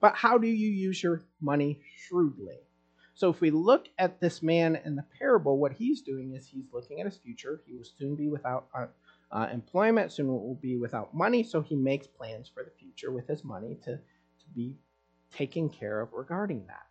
But 0.00 0.14
how 0.14 0.38
do 0.38 0.46
you 0.46 0.70
use 0.70 1.02
your 1.02 1.22
money 1.40 1.80
shrewdly? 1.96 2.58
So 3.14 3.28
if 3.28 3.42
we 3.42 3.50
look 3.50 3.88
at 3.98 4.18
this 4.18 4.42
man 4.42 4.76
in 4.84 4.96
the 4.96 5.04
parable, 5.18 5.58
what 5.58 5.72
he's 5.72 6.00
doing 6.00 6.34
is 6.34 6.46
he's 6.46 6.72
looking 6.72 7.00
at 7.00 7.06
his 7.06 7.18
future. 7.18 7.60
He 7.66 7.74
will 7.74 7.84
soon 7.84 8.16
be 8.16 8.28
without 8.28 8.68
uh, 8.74 8.86
uh, 9.30 9.48
employment, 9.52 10.10
soon 10.10 10.28
will 10.28 10.58
be 10.60 10.78
without 10.78 11.14
money, 11.14 11.42
so 11.42 11.60
he 11.60 11.76
makes 11.76 12.06
plans 12.06 12.48
for 12.48 12.64
the 12.64 12.70
future 12.70 13.12
with 13.12 13.26
his 13.28 13.44
money 13.44 13.76
to, 13.84 13.96
to 13.96 14.00
be 14.54 14.76
taken 15.32 15.68
care 15.68 16.00
of 16.00 16.12
regarding 16.12 16.66
that. 16.66 16.86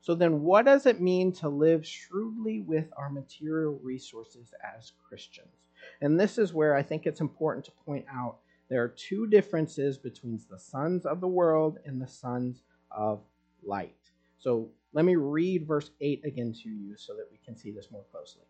So 0.00 0.14
then, 0.14 0.42
what 0.42 0.66
does 0.66 0.84
it 0.84 1.00
mean 1.00 1.32
to 1.34 1.48
live 1.48 1.86
shrewdly 1.86 2.60
with 2.60 2.86
our 2.96 3.08
material 3.08 3.80
resources 3.82 4.52
as 4.76 4.92
Christians? 5.08 5.64
And 6.02 6.20
this 6.20 6.36
is 6.36 6.52
where 6.52 6.74
I 6.74 6.82
think 6.82 7.06
it's 7.06 7.20
important 7.20 7.64
to 7.66 7.72
point 7.86 8.04
out 8.12 8.38
there 8.68 8.82
are 8.82 8.88
two 8.88 9.26
differences 9.26 9.96
between 9.98 10.40
the 10.50 10.58
sons 10.58 11.06
of 11.06 11.20
the 11.20 11.28
world 11.28 11.78
and 11.86 12.00
the 12.00 12.06
sons 12.06 12.62
of 12.90 13.22
light. 13.62 13.96
So 14.38 14.68
let 14.92 15.04
me 15.04 15.16
read 15.16 15.66
verse 15.66 15.90
8 16.00 16.22
again 16.24 16.52
to 16.62 16.68
you 16.68 16.96
so 16.96 17.14
that 17.14 17.28
we 17.30 17.38
can 17.44 17.56
see 17.56 17.70
this 17.70 17.90
more 17.90 18.04
closely. 18.10 18.44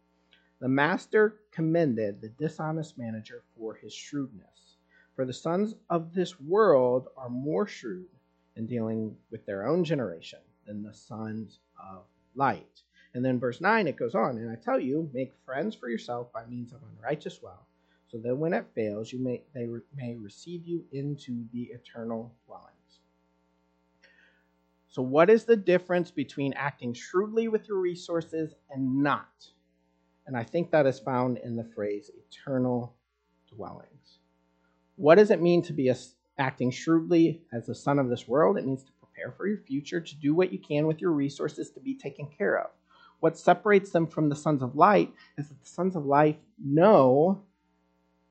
The 0.60 0.68
master 0.68 1.40
commended 1.52 2.20
the 2.20 2.30
dishonest 2.30 2.98
manager 2.98 3.42
for 3.56 3.74
his 3.74 3.92
shrewdness. 3.92 4.76
For 5.14 5.24
the 5.24 5.32
sons 5.32 5.74
of 5.90 6.14
this 6.14 6.40
world 6.40 7.08
are 7.16 7.28
more 7.28 7.66
shrewd 7.66 8.06
in 8.56 8.66
dealing 8.66 9.16
with 9.30 9.44
their 9.46 9.66
own 9.66 9.84
generation 9.84 10.40
than 10.66 10.82
the 10.82 10.94
sons 10.94 11.60
of 11.78 12.04
light. 12.34 12.82
And 13.14 13.24
then 13.24 13.38
verse 13.38 13.60
9, 13.60 13.86
it 13.86 13.96
goes 13.96 14.14
on, 14.14 14.38
and 14.38 14.50
I 14.50 14.56
tell 14.56 14.80
you, 14.80 15.08
make 15.12 15.34
friends 15.44 15.74
for 15.74 15.88
yourself 15.88 16.32
by 16.32 16.46
means 16.46 16.72
of 16.72 16.80
unrighteous 16.96 17.40
wealth, 17.42 17.66
so 18.08 18.18
that 18.18 18.34
when 18.34 18.52
it 18.52 18.66
fails, 18.74 19.12
you 19.12 19.22
may, 19.22 19.42
they 19.54 19.68
may 19.94 20.16
receive 20.16 20.66
you 20.66 20.84
into 20.92 21.44
the 21.52 21.70
eternal 21.72 22.34
dwellings. 22.46 22.70
So, 24.88 25.02
what 25.02 25.28
is 25.28 25.44
the 25.44 25.56
difference 25.56 26.12
between 26.12 26.52
acting 26.52 26.94
shrewdly 26.94 27.48
with 27.48 27.68
your 27.68 27.78
resources 27.78 28.54
and 28.70 29.02
not? 29.02 29.48
And 30.26 30.36
I 30.36 30.44
think 30.44 30.70
that 30.70 30.86
is 30.86 31.00
found 31.00 31.38
in 31.38 31.56
the 31.56 31.64
phrase 31.64 32.10
eternal 32.30 32.94
dwellings. 33.52 34.20
What 34.96 35.16
does 35.16 35.30
it 35.30 35.42
mean 35.42 35.62
to 35.62 35.72
be 35.72 35.88
a, 35.88 35.96
acting 36.38 36.70
shrewdly 36.70 37.42
as 37.52 37.66
the 37.66 37.74
son 37.74 37.98
of 37.98 38.08
this 38.08 38.26
world? 38.28 38.58
It 38.58 38.66
means 38.66 38.82
to 38.84 38.92
prepare 38.92 39.32
for 39.32 39.46
your 39.46 39.58
future, 39.58 40.00
to 40.00 40.16
do 40.16 40.34
what 40.34 40.52
you 40.52 40.58
can 40.58 40.86
with 40.86 41.00
your 41.00 41.12
resources 41.12 41.70
to 41.70 41.80
be 41.80 41.94
taken 41.94 42.26
care 42.26 42.58
of. 42.58 42.70
What 43.20 43.38
separates 43.38 43.90
them 43.90 44.06
from 44.06 44.28
the 44.28 44.36
sons 44.36 44.62
of 44.62 44.76
light 44.76 45.12
is 45.38 45.48
that 45.48 45.60
the 45.62 45.68
sons 45.68 45.96
of 45.96 46.04
light 46.04 46.40
know 46.62 47.42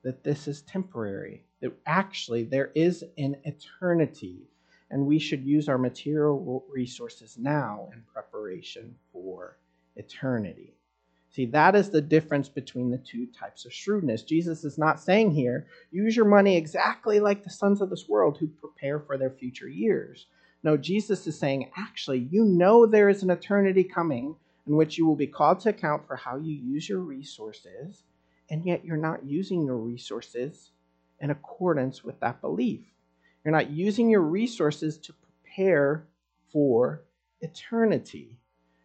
that 0.02 0.22
this 0.22 0.46
is 0.46 0.62
temporary, 0.62 1.44
that 1.60 1.72
actually 1.86 2.44
there 2.44 2.70
is 2.74 3.02
an 3.18 3.36
eternity, 3.44 4.42
and 4.90 5.06
we 5.06 5.18
should 5.18 5.44
use 5.44 5.68
our 5.68 5.78
material 5.78 6.64
resources 6.70 7.36
now 7.38 7.88
in 7.92 8.02
preparation 8.02 8.94
for 9.12 9.56
eternity. 9.96 10.73
See, 11.34 11.46
that 11.46 11.74
is 11.74 11.90
the 11.90 12.00
difference 12.00 12.48
between 12.48 12.92
the 12.92 12.98
two 12.98 13.26
types 13.26 13.64
of 13.64 13.72
shrewdness. 13.72 14.22
Jesus 14.22 14.62
is 14.62 14.78
not 14.78 15.00
saying 15.00 15.32
here, 15.32 15.66
use 15.90 16.14
your 16.14 16.26
money 16.26 16.56
exactly 16.56 17.18
like 17.18 17.42
the 17.42 17.50
sons 17.50 17.80
of 17.80 17.90
this 17.90 18.08
world 18.08 18.38
who 18.38 18.46
prepare 18.46 19.00
for 19.00 19.18
their 19.18 19.32
future 19.32 19.68
years. 19.68 20.26
No, 20.62 20.76
Jesus 20.76 21.26
is 21.26 21.36
saying, 21.36 21.72
actually, 21.76 22.28
you 22.30 22.44
know 22.44 22.86
there 22.86 23.08
is 23.08 23.24
an 23.24 23.30
eternity 23.30 23.82
coming 23.82 24.36
in 24.68 24.76
which 24.76 24.96
you 24.96 25.06
will 25.06 25.16
be 25.16 25.26
called 25.26 25.58
to 25.60 25.70
account 25.70 26.06
for 26.06 26.14
how 26.14 26.36
you 26.36 26.54
use 26.54 26.88
your 26.88 27.00
resources, 27.00 28.04
and 28.48 28.64
yet 28.64 28.84
you're 28.84 28.96
not 28.96 29.26
using 29.26 29.64
your 29.64 29.78
resources 29.78 30.70
in 31.18 31.32
accordance 31.32 32.04
with 32.04 32.20
that 32.20 32.40
belief. 32.42 32.82
You're 33.44 33.50
not 33.50 33.70
using 33.70 34.08
your 34.08 34.22
resources 34.22 34.98
to 34.98 35.12
prepare 35.12 36.06
for 36.52 37.02
eternity 37.40 38.38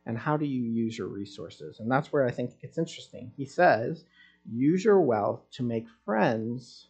and 0.06 0.18
how 0.18 0.38
do 0.38 0.46
you 0.46 0.64
use 0.64 0.98
your 0.98 1.08
resources? 1.08 1.80
And 1.80 1.92
that's 1.92 2.12
where 2.12 2.26
I 2.26 2.32
think 2.32 2.52
it 2.52 2.62
gets 2.62 2.78
interesting. 2.78 3.32
He 3.36 3.46
says, 3.46 4.06
use 4.50 4.84
your 4.84 5.02
wealth 5.02 5.42
to 5.52 5.64
make 5.64 5.86
friends 6.06 6.88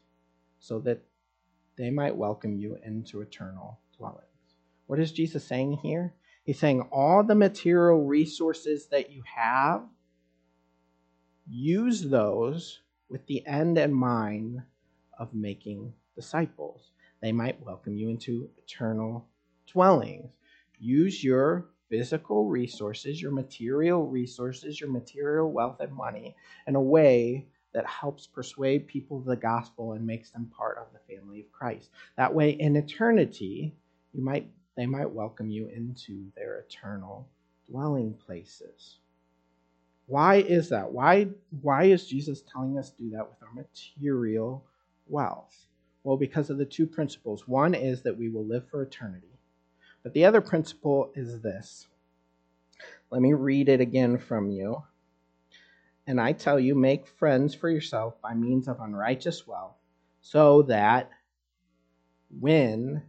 so 0.59 0.79
that 0.79 1.01
they 1.77 1.89
might 1.89 2.15
welcome 2.15 2.57
you 2.57 2.77
into 2.85 3.21
eternal 3.21 3.79
dwellings. 3.97 4.25
What 4.87 4.99
is 4.99 5.11
Jesus 5.11 5.45
saying 5.45 5.79
here? 5.83 6.13
He's 6.43 6.59
saying 6.59 6.87
all 6.91 7.23
the 7.23 7.35
material 7.35 8.05
resources 8.05 8.87
that 8.87 9.11
you 9.11 9.23
have, 9.35 9.83
use 11.47 12.01
those 12.01 12.81
with 13.09 13.25
the 13.27 13.45
end 13.45 13.77
in 13.77 13.93
mind 13.93 14.61
of 15.17 15.33
making 15.33 15.93
disciples. 16.15 16.91
They 17.21 17.31
might 17.31 17.63
welcome 17.63 17.95
you 17.95 18.09
into 18.09 18.49
eternal 18.57 19.27
dwellings. 19.71 20.31
Use 20.79 21.23
your 21.23 21.69
physical 21.89 22.45
resources, 22.47 23.21
your 23.21 23.31
material 23.31 24.07
resources, 24.07 24.79
your 24.79 24.89
material 24.89 25.51
wealth 25.51 25.79
and 25.79 25.93
money 25.93 26.35
in 26.67 26.75
a 26.75 26.81
way 26.81 27.47
that 27.73 27.85
helps 27.85 28.27
persuade 28.27 28.87
people 28.87 29.17
of 29.17 29.25
the 29.25 29.35
gospel 29.35 29.93
and 29.93 30.05
makes 30.05 30.31
them 30.31 30.51
part 30.55 30.77
of 30.77 30.87
the 30.93 31.15
family 31.15 31.41
of 31.41 31.51
Christ. 31.51 31.89
That 32.17 32.33
way, 32.33 32.51
in 32.51 32.75
eternity, 32.75 33.75
you 34.13 34.23
might 34.23 34.49
they 34.75 34.85
might 34.85 35.11
welcome 35.11 35.49
you 35.49 35.67
into 35.67 36.31
their 36.37 36.59
eternal 36.59 37.27
dwelling 37.69 38.13
places. 38.13 38.99
Why 40.05 40.37
is 40.37 40.69
that? 40.69 40.91
Why, 40.91 41.27
why 41.61 41.83
is 41.83 42.07
Jesus 42.07 42.41
telling 42.41 42.77
us 42.77 42.89
to 42.91 43.03
do 43.03 43.09
that 43.11 43.29
with 43.29 43.43
our 43.43 43.53
material 43.53 44.65
wealth? 45.07 45.67
Well, 46.03 46.17
because 46.17 46.49
of 46.49 46.57
the 46.57 46.65
two 46.65 46.87
principles. 46.87 47.47
One 47.47 47.75
is 47.75 48.01
that 48.03 48.17
we 48.17 48.29
will 48.29 48.45
live 48.45 48.69
for 48.69 48.81
eternity, 48.81 49.37
but 50.03 50.13
the 50.13 50.25
other 50.25 50.41
principle 50.41 51.11
is 51.15 51.41
this. 51.41 51.87
Let 53.11 53.21
me 53.21 53.33
read 53.33 53.69
it 53.69 53.81
again 53.81 54.17
from 54.17 54.49
you. 54.49 54.83
And 56.07 56.19
I 56.19 56.31
tell 56.31 56.59
you, 56.59 56.73
make 56.75 57.07
friends 57.07 57.53
for 57.53 57.69
yourself 57.69 58.19
by 58.21 58.33
means 58.33 58.67
of 58.67 58.79
unrighteous 58.79 59.45
wealth, 59.45 59.75
so 60.21 60.63
that 60.63 61.11
when 62.39 63.03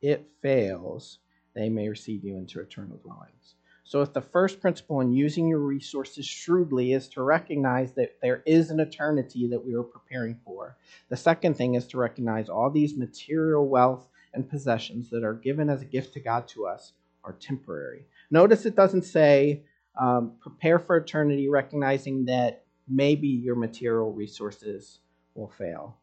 it 0.00 0.28
fails, 0.42 1.18
they 1.54 1.68
may 1.68 1.88
receive 1.88 2.24
you 2.24 2.36
into 2.36 2.60
eternal 2.60 2.98
dwellings. 2.98 3.54
So, 3.84 4.00
if 4.00 4.12
the 4.12 4.20
first 4.20 4.60
principle 4.60 5.00
in 5.00 5.12
using 5.12 5.48
your 5.48 5.58
resources 5.58 6.24
shrewdly 6.24 6.92
is 6.92 7.08
to 7.08 7.22
recognize 7.22 7.92
that 7.92 8.16
there 8.22 8.42
is 8.46 8.70
an 8.70 8.80
eternity 8.80 9.48
that 9.48 9.64
we 9.64 9.74
are 9.74 9.82
preparing 9.82 10.38
for, 10.44 10.76
the 11.08 11.16
second 11.16 11.54
thing 11.54 11.74
is 11.74 11.86
to 11.88 11.98
recognize 11.98 12.48
all 12.48 12.70
these 12.70 12.96
material 12.96 13.68
wealth 13.68 14.08
and 14.34 14.48
possessions 14.48 15.10
that 15.10 15.24
are 15.24 15.34
given 15.34 15.68
as 15.68 15.82
a 15.82 15.86
gift 15.86 16.14
to 16.14 16.20
God 16.20 16.48
to 16.48 16.66
us 16.66 16.92
are 17.24 17.32
temporary. 17.34 18.06
Notice 18.30 18.66
it 18.66 18.76
doesn't 18.76 19.04
say 19.04 19.62
um, 20.00 20.32
prepare 20.40 20.78
for 20.78 20.96
eternity, 20.96 21.48
recognizing 21.48 22.24
that 22.26 22.64
maybe 22.88 23.28
your 23.28 23.56
material 23.56 24.12
resources 24.12 25.00
will 25.34 25.52
fail, 25.58 25.96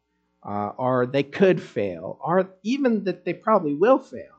uh, 0.44 0.72
or 0.78 1.06
they 1.06 1.24
could 1.24 1.62
fail, 1.62 2.20
or 2.24 2.50
even 2.64 3.04
that 3.04 3.26
they 3.26 3.34
probably 3.34 3.74
will 3.74 4.00
fail. 4.00 4.36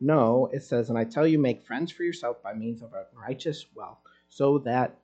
No, 0.00 0.50
it 0.52 0.62
says, 0.62 0.90
and 0.90 0.98
I 0.98 1.04
tell 1.04 1.26
you, 1.26 1.38
make 1.38 1.66
friends 1.66 1.90
for 1.92 2.02
yourself 2.02 2.42
by 2.42 2.52
means 2.54 2.82
of 2.82 2.92
a 2.92 3.06
righteous 3.18 3.66
wealth, 3.74 3.98
so 4.28 4.58
that 4.58 4.98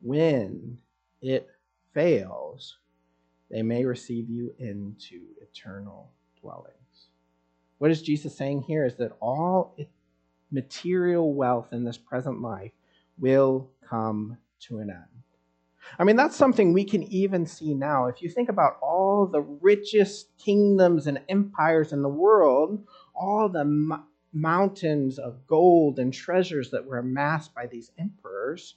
when 0.00 0.78
it 1.20 1.48
fails, 1.92 2.78
they 3.50 3.62
may 3.62 3.84
receive 3.84 4.30
you 4.30 4.54
into 4.58 5.20
eternal 5.42 6.10
dwellings. 6.40 6.81
What 7.82 7.90
is 7.90 8.00
Jesus 8.00 8.36
saying 8.36 8.62
here 8.62 8.86
is 8.86 8.94
that 8.98 9.16
all 9.18 9.74
material 10.52 11.34
wealth 11.34 11.72
in 11.72 11.82
this 11.82 11.98
present 11.98 12.40
life 12.40 12.70
will 13.18 13.70
come 13.84 14.38
to 14.68 14.78
an 14.78 14.88
end. 14.88 15.24
I 15.98 16.04
mean, 16.04 16.14
that's 16.14 16.36
something 16.36 16.72
we 16.72 16.84
can 16.84 17.02
even 17.02 17.44
see 17.44 17.74
now. 17.74 18.06
If 18.06 18.22
you 18.22 18.28
think 18.28 18.48
about 18.48 18.76
all 18.80 19.26
the 19.26 19.40
richest 19.40 20.28
kingdoms 20.38 21.08
and 21.08 21.22
empires 21.28 21.92
in 21.92 22.02
the 22.02 22.08
world, 22.08 22.86
all 23.16 23.48
the 23.48 24.00
mountains 24.32 25.18
of 25.18 25.44
gold 25.48 25.98
and 25.98 26.14
treasures 26.14 26.70
that 26.70 26.86
were 26.86 26.98
amassed 26.98 27.52
by 27.52 27.66
these 27.66 27.90
emperors, 27.98 28.76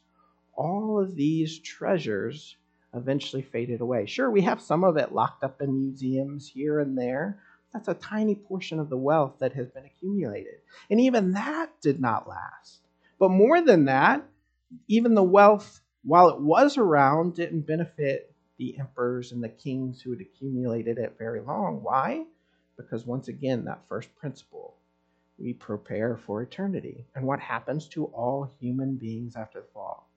all 0.56 1.00
of 1.00 1.16
these 1.16 1.60
treasures 1.60 2.58
eventually 2.96 3.44
faded 3.44 3.82
away. 3.82 4.08
Sure, 4.08 4.32
we 4.32 4.42
have 4.42 4.60
some 4.60 4.84
of 4.84 4.98
it 4.98 5.14
locked 5.14 5.44
up 5.44 5.62
in 5.62 5.78
museums 5.78 6.50
here 6.50 6.80
and 6.80 6.98
there. 6.98 7.40
That's 7.76 7.90
a 7.90 7.94
tiny 7.94 8.36
portion 8.36 8.80
of 8.80 8.88
the 8.88 8.96
wealth 8.96 9.34
that 9.40 9.52
has 9.52 9.68
been 9.68 9.84
accumulated. 9.84 10.62
And 10.90 11.02
even 11.02 11.34
that 11.34 11.72
did 11.82 12.00
not 12.00 12.26
last. 12.26 12.80
But 13.20 13.32
more 13.32 13.62
than 13.62 13.84
that, 13.86 14.24
even 14.88 15.14
the 15.14 15.22
wealth, 15.22 15.82
while 16.02 16.30
it 16.30 16.40
was 16.40 16.78
around, 16.78 17.36
didn't 17.36 17.68
benefit 17.68 18.34
the 18.58 18.80
emperors 18.80 19.34
and 19.34 19.44
the 19.44 19.50
kings 19.50 20.02
who 20.02 20.12
had 20.12 20.22
accumulated 20.22 20.98
it 20.98 21.18
very 21.20 21.42
long. 21.42 21.84
Why? 21.84 22.24
Because 22.78 23.06
once 23.06 23.28
again, 23.28 23.66
that 23.66 23.86
first 23.90 24.16
principle 24.16 24.78
we 25.38 25.52
prepare 25.52 26.16
for 26.16 26.42
eternity. 26.42 27.06
And 27.14 27.26
what 27.26 27.42
happens 27.42 27.90
to 27.90 28.06
all 28.06 28.54
human 28.58 28.96
beings 28.96 29.36
after 29.36 29.60
the 29.60 29.68
fall? 29.74 30.10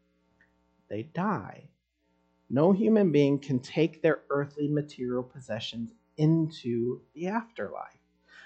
They 0.88 1.02
die. 1.02 1.70
No 2.48 2.70
human 2.70 3.10
being 3.10 3.40
can 3.40 3.58
take 3.58 4.00
their 4.00 4.20
earthly 4.30 4.68
material 4.68 5.24
possessions 5.24 5.92
into 6.18 7.00
the 7.14 7.28
afterlife. 7.28 7.98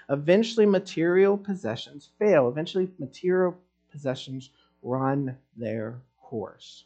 Eventually, 0.09 0.65
material 0.65 1.37
possessions 1.37 2.09
fail. 2.19 2.47
Eventually, 2.47 2.89
material 2.99 3.57
possessions 3.91 4.49
run 4.81 5.37
their 5.57 6.01
course. 6.21 6.85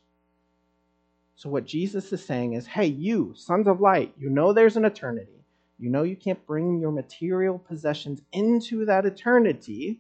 So, 1.35 1.49
what 1.49 1.65
Jesus 1.65 2.11
is 2.11 2.25
saying 2.25 2.53
is 2.53 2.65
hey, 2.65 2.87
you, 2.87 3.33
sons 3.35 3.67
of 3.67 3.81
light, 3.81 4.13
you 4.17 4.29
know 4.29 4.53
there's 4.53 4.77
an 4.77 4.85
eternity. 4.85 5.45
You 5.79 5.89
know 5.91 6.03
you 6.03 6.15
can't 6.15 6.45
bring 6.47 6.79
your 6.79 6.91
material 6.91 7.59
possessions 7.59 8.21
into 8.31 8.85
that 8.85 9.05
eternity. 9.05 9.99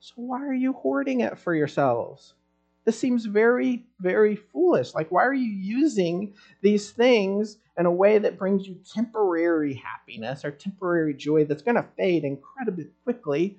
So 0.00 0.14
why 0.16 0.44
are 0.44 0.54
you 0.54 0.72
hoarding 0.72 1.20
it 1.20 1.38
for 1.38 1.54
yourselves? 1.54 2.34
This 2.86 2.98
seems 2.98 3.26
very, 3.26 3.84
very 3.98 4.36
foolish. 4.36 4.94
Like, 4.94 5.10
why 5.10 5.26
are 5.26 5.34
you 5.34 5.50
using 5.50 6.34
these 6.62 6.92
things 6.92 7.58
in 7.76 7.84
a 7.84 7.90
way 7.90 8.18
that 8.18 8.38
brings 8.38 8.66
you 8.66 8.76
temporary 8.94 9.74
happiness 9.74 10.44
or 10.44 10.52
temporary 10.52 11.12
joy 11.12 11.44
that's 11.44 11.62
going 11.62 11.74
to 11.74 11.88
fade 11.96 12.22
incredibly 12.22 12.86
quickly 13.02 13.58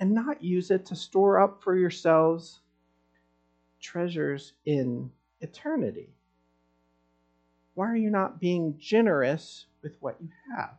and 0.00 0.12
not 0.12 0.42
use 0.42 0.72
it 0.72 0.86
to 0.86 0.96
store 0.96 1.38
up 1.38 1.62
for 1.62 1.76
yourselves 1.76 2.60
treasures 3.80 4.54
in 4.66 5.08
eternity? 5.40 6.10
Why 7.74 7.86
are 7.86 7.96
you 7.96 8.10
not 8.10 8.40
being 8.40 8.76
generous 8.80 9.66
with 9.82 9.96
what 10.00 10.16
you 10.20 10.28
have? 10.56 10.74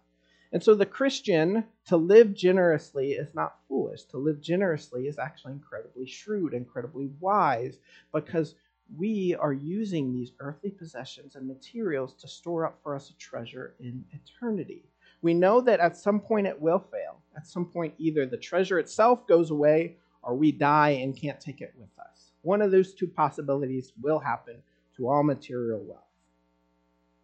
And 0.56 0.64
so 0.64 0.74
the 0.74 0.86
Christian, 0.86 1.66
to 1.88 1.98
live 1.98 2.34
generously 2.34 3.12
is 3.12 3.36
not 3.36 3.58
foolish. 3.68 4.04
To 4.04 4.18
live 4.18 4.40
generously 4.40 5.06
is 5.06 5.20
actually 5.20 5.52
incredibly 5.52 6.06
shrewd, 6.06 6.54
incredibly 6.54 7.10
wise, 7.20 7.80
because 8.14 8.56
we 8.96 9.36
are 9.38 9.52
using 9.52 10.14
these 10.14 10.32
earthly 10.40 10.70
possessions 10.70 11.36
and 11.36 11.46
materials 11.46 12.14
to 12.22 12.30
store 12.30 12.66
up 12.66 12.80
for 12.82 12.96
us 12.96 13.10
a 13.10 13.18
treasure 13.18 13.76
in 13.82 14.06
eternity. 14.14 14.86
We 15.22 15.34
know 15.34 15.60
that 15.60 15.82
at 15.82 15.98
some 15.98 16.22
point 16.22 16.48
it 16.48 16.62
will 16.62 16.80
fail. 16.80 17.20
At 17.36 17.48
some 17.48 17.66
point, 17.66 17.94
either 17.98 18.26
the 18.26 18.38
treasure 18.38 18.80
itself 18.80 19.28
goes 19.28 19.52
away 19.52 19.98
or 20.24 20.36
we 20.36 20.54
die 20.54 20.92
and 20.92 21.18
can't 21.18 21.42
take 21.42 21.60
it 21.60 21.74
with 21.78 22.00
us. 22.00 22.32
One 22.44 22.62
of 22.62 22.72
those 22.72 22.94
two 22.94 23.08
possibilities 23.08 23.92
will 24.02 24.20
happen 24.20 24.64
to 24.96 25.10
all 25.10 25.22
material 25.22 25.84
wealth. 25.84 26.00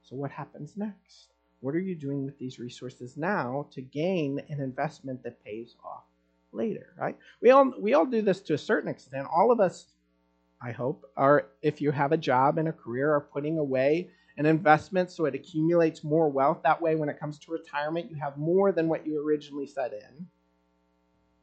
So, 0.02 0.18
what 0.18 0.32
happens 0.32 0.76
next? 0.76 1.31
What 1.62 1.76
are 1.76 1.80
you 1.80 1.96
doing 1.96 2.26
with 2.26 2.38
these 2.38 2.60
resources 2.60 3.18
now 3.18 3.68
to 3.72 3.82
gain 3.82 4.42
an 4.50 4.60
investment 4.60 5.24
that 5.24 5.44
pays 5.44 5.76
off 5.84 6.04
later, 6.52 6.94
right? 6.98 7.18
We 7.42 7.52
all 7.52 7.72
we 7.80 7.94
all 7.94 8.06
do 8.06 8.22
this 8.22 8.42
to 8.42 8.56
a 8.56 8.58
certain 8.58 8.90
extent. 8.90 9.28
All 9.34 9.52
of 9.52 9.60
us, 9.60 9.86
I 10.62 10.72
hope, 10.72 11.06
are 11.16 11.48
if 11.62 11.80
you 11.80 11.92
have 11.92 12.12
a 12.12 12.18
job 12.18 12.58
and 12.58 12.68
a 12.68 12.74
career 12.74 13.14
are 13.14 13.22
putting 13.22 13.60
away 13.60 14.10
an 14.38 14.48
investment 14.48 15.12
so 15.12 15.26
it 15.26 15.36
accumulates 15.36 16.04
more 16.04 16.30
wealth. 16.30 16.62
That 16.64 16.82
way 16.82 16.96
when 16.96 17.10
it 17.10 17.20
comes 17.20 17.38
to 17.40 17.52
retirement, 17.52 18.10
you 18.10 18.18
have 18.18 18.38
more 18.38 18.72
than 18.72 18.88
what 18.88 19.06
you 19.06 19.24
originally 19.24 19.68
set 19.68 19.94
in. 19.94 20.28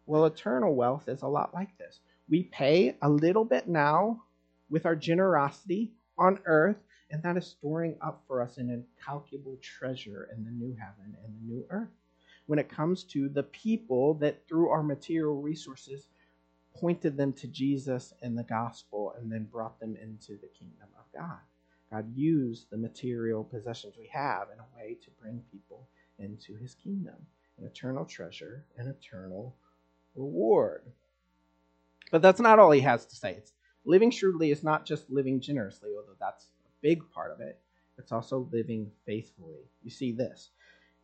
Well, 0.07 0.25
eternal 0.25 0.75
wealth 0.75 1.09
is 1.09 1.23
a 1.23 1.29
lot 1.29 1.55
like 1.55 1.77
this. 1.79 2.01
We 2.29 2.45
pay 2.45 2.97
a 3.03 3.09
little 3.09 3.45
bit 3.45 3.69
now 3.69 4.23
with 4.69 4.85
our 4.85 4.97
generosity 4.97 5.93
on 6.19 6.41
earth 6.45 6.77
and 7.11 7.23
that 7.23 7.37
is 7.37 7.47
storing 7.47 7.97
up 8.00 8.23
for 8.27 8.43
us 8.43 8.59
an 8.59 8.71
incalculable 8.71 9.57
treasure 9.62 10.29
in 10.35 10.45
the 10.45 10.50
new 10.50 10.77
heaven 10.79 11.17
and 11.25 11.35
the 11.35 11.55
new 11.55 11.65
earth. 11.71 11.88
When 12.47 12.59
it 12.59 12.69
comes 12.69 13.05
to 13.05 13.29
the 13.29 13.43
people 13.43 14.15
that 14.15 14.47
through 14.47 14.69
our 14.71 14.83
material 14.83 15.41
resources 15.41 16.09
pointed 16.75 17.17
them 17.17 17.33
to 17.35 17.49
Jesus 17.49 18.12
and 18.23 18.38
the 18.38 18.45
gospel 18.45 19.15
and 19.19 19.31
then 19.31 19.45
brought 19.45 19.81
them 19.81 19.97
into 20.00 20.38
the 20.41 20.49
kingdom 20.49 20.88
of 20.99 21.05
God. 21.12 21.38
God 21.91 22.15
used 22.15 22.71
the 22.71 22.77
material 22.77 23.43
possessions 23.43 23.95
we 23.99 24.09
have 24.12 24.49
in 24.53 24.59
a 24.59 24.77
way 24.77 24.97
to 25.03 25.11
bring 25.23 25.43
people 25.50 25.88
into 26.19 26.55
his 26.57 26.75
kingdom, 26.75 27.15
an 27.59 27.65
eternal 27.65 28.05
treasure, 28.05 28.65
an 28.77 28.88
eternal 28.88 29.57
reward. 30.15 30.83
But 32.11 32.23
that's 32.23 32.41
not 32.41 32.59
all 32.59 32.71
he 32.71 32.81
has 32.81 33.07
to 33.07 33.17
say. 33.17 33.33
It's, 33.33 33.53
living 33.85 34.11
shrewdly 34.11 34.50
is 34.50 34.62
not 34.62 34.85
just 34.85 35.11
living 35.11 35.41
generously, 35.41 35.91
although 35.97 36.17
that's 36.21 36.47
big 36.81 37.03
part 37.11 37.33
of 37.33 37.41
it. 37.41 37.59
It's 37.99 38.13
also 38.13 38.49
living 38.53 38.91
faithfully. 39.05 39.69
You 39.83 39.91
see 39.91 40.13
this. 40.13 40.51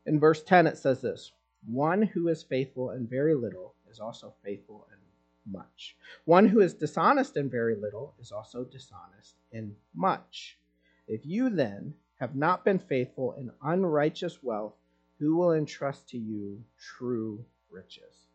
In 0.07 0.21
verse 0.21 0.43
10, 0.43 0.67
it 0.67 0.79
says 0.79 1.01
this 1.01 1.33
One 1.67 2.03
who 2.03 2.29
is 2.29 2.43
faithful 2.43 2.91
in 2.91 3.07
very 3.07 3.35
little 3.35 3.75
is 3.91 4.01
also 4.01 4.35
faithful 4.45 4.87
in 4.93 5.53
much. 5.53 5.97
One 6.25 6.47
who 6.47 6.61
is 6.61 6.75
dishonest 6.75 7.37
in 7.37 7.51
very 7.51 7.75
little 7.75 8.15
is 8.21 8.33
also 8.33 8.65
dishonest 8.65 9.37
in 9.53 9.77
much. 9.95 10.59
If 11.07 11.27
you 11.27 11.51
then 11.51 11.95
have 12.21 12.37
not 12.37 12.65
been 12.65 12.79
faithful 12.79 13.33
in 13.35 13.51
unrighteous 13.63 14.43
wealth, 14.43 14.75
who 15.19 15.37
will 15.37 15.53
entrust 15.53 16.09
to 16.11 16.19
you 16.19 16.63
true 16.79 17.45
riches? 17.71 18.29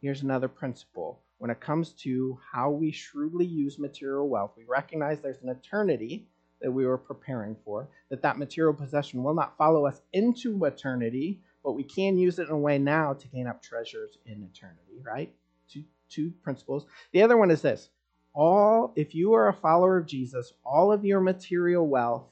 Here's 0.00 0.22
another 0.22 0.48
principle. 0.48 1.20
When 1.38 1.50
it 1.50 1.60
comes 1.60 1.92
to 2.04 2.38
how 2.52 2.70
we 2.70 2.90
shrewdly 2.90 3.46
use 3.46 3.78
material 3.78 4.28
wealth, 4.28 4.52
we 4.56 4.64
recognize 4.64 5.20
there's 5.20 5.42
an 5.42 5.48
eternity 5.50 6.26
that 6.60 6.70
we 6.70 6.86
were 6.86 6.98
preparing 6.98 7.56
for, 7.64 7.88
that 8.10 8.22
that 8.22 8.38
material 8.38 8.74
possession 8.74 9.22
will 9.22 9.34
not 9.34 9.56
follow 9.56 9.86
us 9.86 10.02
into 10.12 10.64
eternity, 10.64 11.40
but 11.64 11.72
we 11.72 11.84
can 11.84 12.16
use 12.16 12.38
it 12.38 12.48
in 12.48 12.54
a 12.54 12.58
way 12.58 12.78
now 12.78 13.12
to 13.12 13.28
gain 13.28 13.46
up 13.46 13.62
treasures 13.62 14.18
in 14.26 14.42
eternity, 14.42 15.00
right? 15.02 15.32
Two, 15.68 15.84
two 16.08 16.32
principles. 16.42 16.86
The 17.12 17.22
other 17.22 17.36
one 17.36 17.50
is 17.50 17.62
this 17.62 17.88
all, 18.34 18.92
if 18.94 19.14
you 19.14 19.32
are 19.32 19.48
a 19.48 19.54
follower 19.54 19.96
of 19.96 20.06
Jesus, 20.06 20.52
all 20.64 20.92
of 20.92 21.04
your 21.04 21.20
material 21.20 21.86
wealth 21.86 22.26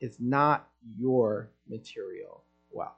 is 0.00 0.16
not 0.20 0.68
your 0.98 1.50
material 1.68 2.44
wealth. 2.70 2.92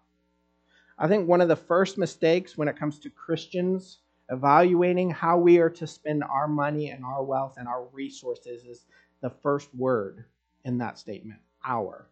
I 0.98 1.08
think 1.08 1.28
one 1.28 1.40
of 1.40 1.48
the 1.48 1.56
first 1.56 1.96
mistakes 1.96 2.58
when 2.58 2.68
it 2.68 2.76
comes 2.76 2.98
to 3.00 3.10
Christians 3.10 3.98
evaluating 4.30 5.10
how 5.10 5.38
we 5.38 5.58
are 5.58 5.70
to 5.70 5.86
spend 5.86 6.22
our 6.24 6.46
money 6.46 6.90
and 6.90 7.04
our 7.04 7.22
wealth 7.22 7.54
and 7.56 7.66
our 7.66 7.84
resources 7.92 8.64
is 8.64 8.86
the 9.22 9.30
first 9.30 9.74
word 9.74 10.24
in 10.64 10.78
that 10.78 10.98
statement 10.98 11.40
our. 11.64 12.06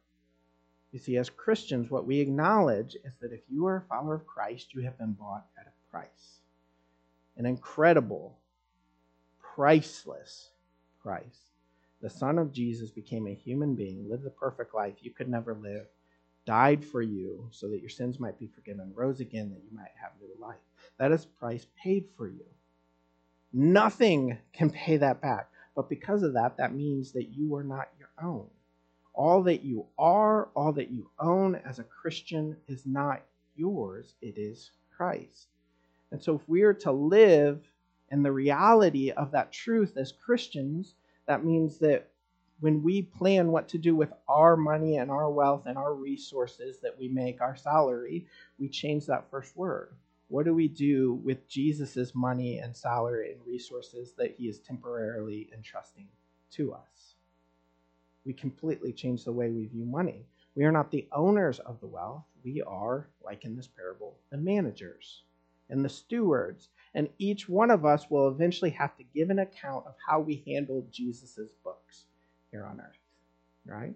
You 0.92 0.98
see, 0.98 1.16
as 1.16 1.28
Christians, 1.28 1.90
what 1.90 2.06
we 2.06 2.20
acknowledge 2.20 2.96
is 3.04 3.14
that 3.20 3.32
if 3.32 3.40
you 3.50 3.66
are 3.66 3.76
a 3.76 3.82
follower 3.82 4.14
of 4.14 4.26
Christ, 4.26 4.74
you 4.74 4.82
have 4.82 4.98
been 4.98 5.12
bought 5.12 5.46
at 5.58 5.66
a 5.66 5.90
price. 5.90 6.40
An 7.36 7.44
incredible, 7.46 8.38
priceless 9.40 10.50
price. 11.02 11.50
The 12.00 12.08
Son 12.08 12.38
of 12.38 12.52
Jesus 12.52 12.90
became 12.90 13.26
a 13.26 13.34
human 13.34 13.74
being, 13.74 14.08
lived 14.08 14.24
the 14.24 14.30
perfect 14.30 14.74
life 14.74 14.94
you 15.00 15.10
could 15.10 15.28
never 15.28 15.54
live, 15.54 15.86
died 16.46 16.84
for 16.84 17.02
you 17.02 17.46
so 17.50 17.68
that 17.68 17.80
your 17.80 17.90
sins 17.90 18.18
might 18.18 18.38
be 18.38 18.46
forgiven, 18.46 18.92
rose 18.94 19.20
again 19.20 19.50
that 19.50 19.62
you 19.64 19.76
might 19.76 19.90
have 20.00 20.12
new 20.20 20.34
life. 20.40 20.56
That 20.98 21.12
is 21.12 21.26
price 21.26 21.66
paid 21.82 22.06
for 22.16 22.28
you. 22.28 22.44
Nothing 23.52 24.38
can 24.52 24.70
pay 24.70 24.96
that 24.98 25.20
back. 25.20 25.50
But 25.74 25.88
because 25.88 26.22
of 26.22 26.34
that, 26.34 26.56
that 26.56 26.74
means 26.74 27.12
that 27.12 27.28
you 27.28 27.54
are 27.54 27.62
not 27.62 27.88
own. 28.22 28.46
All 29.14 29.42
that 29.44 29.62
you 29.62 29.86
are, 29.98 30.48
all 30.54 30.72
that 30.72 30.90
you 30.90 31.10
own 31.18 31.56
as 31.56 31.78
a 31.78 31.84
Christian 31.84 32.56
is 32.68 32.86
not 32.86 33.22
yours, 33.56 34.14
it 34.22 34.38
is 34.38 34.70
Christ. 34.96 35.48
And 36.10 36.22
so, 36.22 36.36
if 36.36 36.48
we 36.48 36.62
are 36.62 36.74
to 36.74 36.92
live 36.92 37.60
in 38.10 38.22
the 38.22 38.32
reality 38.32 39.10
of 39.10 39.32
that 39.32 39.52
truth 39.52 39.96
as 39.96 40.12
Christians, 40.12 40.94
that 41.26 41.44
means 41.44 41.78
that 41.78 42.08
when 42.60 42.82
we 42.82 43.02
plan 43.02 43.52
what 43.52 43.68
to 43.68 43.78
do 43.78 43.94
with 43.94 44.12
our 44.28 44.56
money 44.56 44.96
and 44.96 45.10
our 45.10 45.30
wealth 45.30 45.66
and 45.66 45.78
our 45.78 45.94
resources 45.94 46.78
that 46.80 46.98
we 46.98 47.08
make, 47.08 47.40
our 47.40 47.56
salary, 47.56 48.26
we 48.58 48.68
change 48.68 49.06
that 49.06 49.30
first 49.30 49.56
word. 49.56 49.92
What 50.28 50.44
do 50.44 50.54
we 50.54 50.68
do 50.68 51.14
with 51.24 51.48
Jesus' 51.48 52.14
money 52.14 52.58
and 52.58 52.76
salary 52.76 53.32
and 53.32 53.40
resources 53.46 54.12
that 54.18 54.34
he 54.36 54.48
is 54.48 54.58
temporarily 54.58 55.48
entrusting 55.54 56.08
to 56.52 56.72
us? 56.72 57.14
We 58.28 58.34
completely 58.34 58.92
change 58.92 59.24
the 59.24 59.32
way 59.32 59.48
we 59.48 59.64
view 59.68 59.86
money. 59.86 60.26
We 60.54 60.64
are 60.64 60.70
not 60.70 60.90
the 60.90 61.08
owners 61.12 61.60
of 61.60 61.80
the 61.80 61.86
wealth. 61.86 62.24
We 62.44 62.60
are, 62.60 63.08
like 63.24 63.46
in 63.46 63.56
this 63.56 63.66
parable, 63.66 64.18
the 64.30 64.36
managers 64.36 65.22
and 65.70 65.82
the 65.82 65.88
stewards. 65.88 66.68
And 66.94 67.08
each 67.16 67.48
one 67.48 67.70
of 67.70 67.86
us 67.86 68.10
will 68.10 68.28
eventually 68.28 68.68
have 68.72 68.94
to 68.98 69.02
give 69.02 69.30
an 69.30 69.38
account 69.38 69.86
of 69.86 69.94
how 70.06 70.20
we 70.20 70.44
handled 70.46 70.92
Jesus' 70.92 71.52
books 71.64 72.04
here 72.50 72.66
on 72.66 72.82
earth. 72.82 72.98
Right? 73.64 73.94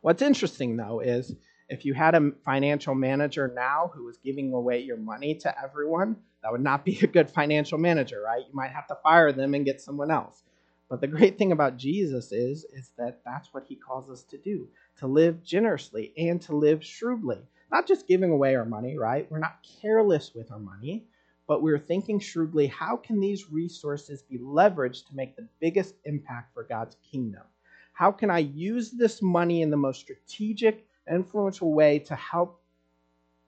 What's 0.00 0.20
interesting, 0.20 0.76
though, 0.76 0.98
is 0.98 1.36
if 1.68 1.84
you 1.84 1.94
had 1.94 2.16
a 2.16 2.32
financial 2.44 2.96
manager 2.96 3.52
now 3.54 3.92
who 3.94 4.02
was 4.02 4.16
giving 4.16 4.52
away 4.52 4.80
your 4.80 4.96
money 4.96 5.36
to 5.36 5.62
everyone, 5.62 6.16
that 6.42 6.50
would 6.50 6.60
not 6.60 6.84
be 6.84 6.98
a 7.02 7.06
good 7.06 7.30
financial 7.30 7.78
manager, 7.78 8.20
right? 8.20 8.42
You 8.48 8.52
might 8.52 8.72
have 8.72 8.88
to 8.88 8.96
fire 9.00 9.30
them 9.30 9.54
and 9.54 9.64
get 9.64 9.80
someone 9.80 10.10
else. 10.10 10.42
But 10.90 11.00
the 11.00 11.06
great 11.06 11.38
thing 11.38 11.52
about 11.52 11.78
Jesus 11.78 12.32
is 12.32 12.64
is 12.64 12.90
that 12.98 13.20
that's 13.24 13.54
what 13.54 13.64
he 13.66 13.76
calls 13.76 14.10
us 14.10 14.24
to 14.24 14.36
do, 14.36 14.68
to 14.98 15.06
live 15.06 15.42
generously 15.42 16.12
and 16.18 16.42
to 16.42 16.56
live 16.56 16.84
shrewdly. 16.84 17.38
Not 17.72 17.86
just 17.86 18.08
giving 18.08 18.30
away 18.30 18.56
our 18.56 18.64
money, 18.64 18.98
right? 18.98 19.30
We're 19.30 19.38
not 19.38 19.64
careless 19.80 20.34
with 20.34 20.50
our 20.50 20.58
money, 20.58 21.06
but 21.46 21.62
we're 21.62 21.78
thinking 21.78 22.18
shrewdly, 22.18 22.66
how 22.66 22.96
can 22.96 23.20
these 23.20 23.50
resources 23.50 24.22
be 24.22 24.38
leveraged 24.38 25.06
to 25.06 25.16
make 25.16 25.36
the 25.36 25.48
biggest 25.60 25.94
impact 26.04 26.52
for 26.52 26.64
God's 26.64 26.96
kingdom? 27.10 27.44
How 27.92 28.10
can 28.12 28.30
I 28.30 28.38
use 28.38 28.90
this 28.90 29.22
money 29.22 29.62
in 29.62 29.70
the 29.70 29.76
most 29.76 30.00
strategic 30.00 30.86
influential 31.08 31.72
way 31.72 32.00
to 32.00 32.14
help 32.14 32.60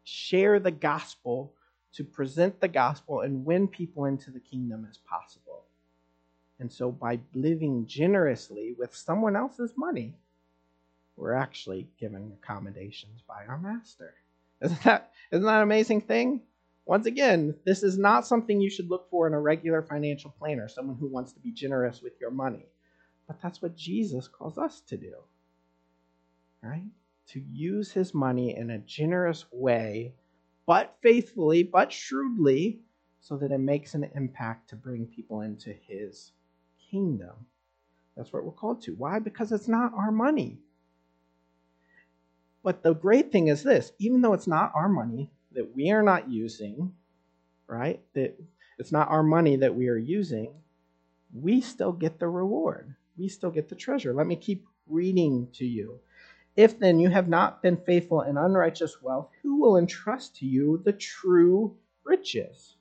share 0.04 0.58
the 0.58 0.70
gospel, 0.70 1.54
to 1.94 2.04
present 2.04 2.60
the 2.60 2.68
gospel, 2.68 3.20
and 3.20 3.44
win 3.44 3.68
people 3.68 4.06
into 4.06 4.30
the 4.30 4.40
kingdom 4.40 4.86
as 4.88 4.98
possible. 4.98 5.41
And 6.62 6.70
so, 6.70 6.92
by 6.92 7.18
living 7.34 7.86
generously 7.86 8.76
with 8.78 8.94
someone 8.94 9.34
else's 9.34 9.74
money, 9.76 10.14
we're 11.16 11.32
actually 11.32 11.88
giving 11.98 12.32
accommodations 12.40 13.20
by 13.26 13.44
our 13.48 13.58
master. 13.58 14.14
Isn't 14.62 14.80
that, 14.84 15.10
isn't 15.32 15.44
that 15.44 15.56
an 15.56 15.62
amazing 15.62 16.02
thing? 16.02 16.40
Once 16.86 17.06
again, 17.06 17.56
this 17.64 17.82
is 17.82 17.98
not 17.98 18.28
something 18.28 18.60
you 18.60 18.70
should 18.70 18.88
look 18.88 19.10
for 19.10 19.26
in 19.26 19.34
a 19.34 19.40
regular 19.40 19.82
financial 19.82 20.30
planner, 20.38 20.68
someone 20.68 20.96
who 20.96 21.08
wants 21.08 21.32
to 21.32 21.40
be 21.40 21.50
generous 21.50 22.00
with 22.00 22.12
your 22.20 22.30
money. 22.30 22.66
But 23.26 23.42
that's 23.42 23.60
what 23.60 23.76
Jesus 23.76 24.28
calls 24.28 24.56
us 24.56 24.82
to 24.82 24.96
do. 24.96 25.14
Right? 26.62 26.84
to 27.32 27.40
use 27.40 27.90
his 27.90 28.14
money 28.14 28.56
in 28.56 28.70
a 28.70 28.78
generous 28.78 29.46
way, 29.50 30.14
but 30.66 30.96
faithfully, 31.00 31.62
but 31.62 31.92
shrewdly, 31.92 32.80
so 33.20 33.36
that 33.36 33.52
it 33.52 33.58
makes 33.58 33.94
an 33.94 34.10
impact 34.14 34.68
to 34.68 34.76
bring 34.76 35.06
people 35.06 35.40
into 35.40 35.72
his 35.72 36.32
kingdom. 36.92 37.34
That's 38.16 38.32
what 38.32 38.44
we're 38.44 38.52
called 38.52 38.82
to. 38.82 38.94
Why? 38.94 39.18
Because 39.18 39.50
it's 39.50 39.68
not 39.68 39.94
our 39.94 40.12
money. 40.12 40.58
But 42.62 42.82
the 42.82 42.94
great 42.94 43.32
thing 43.32 43.48
is 43.48 43.64
this 43.64 43.92
even 43.98 44.20
though 44.20 44.34
it's 44.34 44.46
not 44.46 44.70
our 44.74 44.88
money 44.88 45.30
that 45.52 45.74
we 45.74 45.90
are 45.90 46.02
not 46.02 46.30
using, 46.30 46.92
right? 47.66 48.00
That 48.14 48.38
it's 48.78 48.92
not 48.92 49.08
our 49.08 49.22
money 49.22 49.56
that 49.56 49.74
we 49.74 49.88
are 49.88 49.96
using, 49.96 50.54
we 51.34 51.60
still 51.60 51.92
get 51.92 52.20
the 52.20 52.28
reward. 52.28 52.94
We 53.16 53.28
still 53.28 53.50
get 53.50 53.68
the 53.68 53.74
treasure. 53.74 54.14
Let 54.14 54.26
me 54.26 54.36
keep 54.36 54.66
reading 54.86 55.48
to 55.54 55.66
you. 55.66 55.98
If 56.56 56.78
then 56.78 57.00
you 57.00 57.08
have 57.08 57.28
not 57.28 57.62
been 57.62 57.78
faithful 57.78 58.22
in 58.22 58.36
unrighteous 58.36 59.02
wealth, 59.02 59.30
who 59.42 59.60
will 59.60 59.78
entrust 59.78 60.36
to 60.36 60.46
you 60.46 60.82
the 60.84 60.92
true 60.92 61.76
riches? 62.04 62.76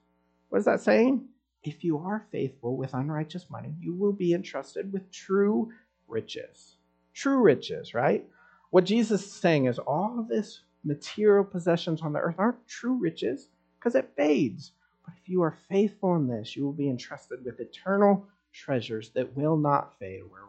What 0.50 0.60
is 0.60 0.65
that 0.65 0.82
saying? 0.82 1.28
If 1.63 1.84
you 1.84 2.00
are 2.00 2.26
faithful 2.32 2.76
with 2.76 2.93
unrighteous 2.93 3.50
money, 3.50 3.76
you 3.80 3.93
will 3.93 4.13
be 4.13 4.34
entrusted 4.34 4.91
with 4.91 5.12
true 5.12 5.71
riches. 6.08 6.78
True 7.13 7.41
riches, 7.41 7.93
right? 7.93 8.28
What 8.71 8.86
Jesus 8.86 9.26
is 9.26 9.34
saying 9.34 9.65
is 9.65 9.78
all 9.78 10.19
of 10.19 10.28
this 10.28 10.62
material 10.84 11.43
possessions 11.43 12.02
on 12.02 12.13
the 12.13 12.19
earth 12.19 12.36
aren't 12.39 12.67
true 12.67 12.95
riches 12.95 13.50
because 13.78 13.95
it 13.95 14.13
fades. 14.15 14.71
But 15.06 15.13
if 15.21 15.30
you 15.30 15.43
are 15.43 15.58
faithful 15.69 16.15
in 16.15 16.28
this, 16.28 16.56
you 16.56 16.65
will 16.65 16.74
be 16.74 16.89
entrusted 16.89 17.45
with 17.45 17.60
eternal 17.60 18.26
treasures 18.54 19.10
that 19.12 19.36
will 19.36 19.58
not 19.58 19.97
fade, 20.00 20.24
where 20.30 20.41